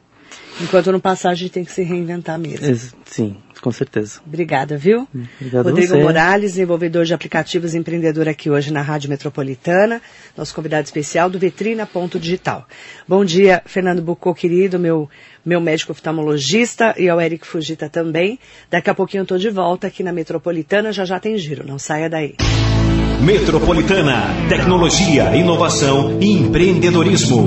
Enquanto 0.62 0.92
não 0.92 1.00
passar, 1.00 1.32
a 1.32 1.36
gente 1.36 1.52
tem 1.52 1.66
que 1.66 1.72
se 1.72 1.84
reinventar 1.84 2.38
mesmo. 2.38 2.94
Sim, 3.06 3.38
com 3.64 3.72
certeza. 3.72 4.20
Obrigada, 4.28 4.78
viu? 4.78 5.08
Obrigado 5.40 5.64
Rodrigo 5.64 5.94
você. 5.94 6.04
Morales, 6.04 6.52
desenvolvedor 6.52 7.06
de 7.06 7.14
aplicativos 7.14 7.74
empreendedor 7.74 8.28
aqui 8.28 8.50
hoje 8.50 8.74
na 8.74 8.82
Rádio 8.82 9.10
Metropolitana, 9.10 10.02
nosso 10.36 10.54
convidado 10.54 10.84
especial 10.84 11.30
do 11.30 11.40
Vitrina 11.40 11.86
Ponto 11.86 12.20
Digital. 12.20 12.68
Bom 13.08 13.24
dia, 13.24 13.62
Fernando 13.66 14.02
Bucô, 14.02 14.36
querido, 14.36 14.78
meu, 14.78 15.10
meu 15.46 15.62
médico 15.62 15.94
oftalmologista, 15.94 16.94
e 16.98 17.08
ao 17.08 17.22
Eric 17.22 17.48
Fugita 17.48 17.88
também. 17.88 18.38
Daqui 18.70 18.90
a 18.90 18.94
pouquinho 18.94 19.22
eu 19.22 19.24
estou 19.24 19.38
de 19.38 19.50
volta 19.50 19.88
aqui 19.88 20.04
na 20.04 20.12
Metropolitana, 20.12 20.92
já 20.92 21.06
já 21.06 21.18
tem 21.18 21.38
giro, 21.38 21.66
não 21.66 21.80
saia 21.80 22.10
daí. 22.10 22.36
Metropolitana, 23.22 24.50
tecnologia, 24.50 25.34
inovação 25.38 26.20
e 26.20 26.34
empreendedorismo. 26.34 27.46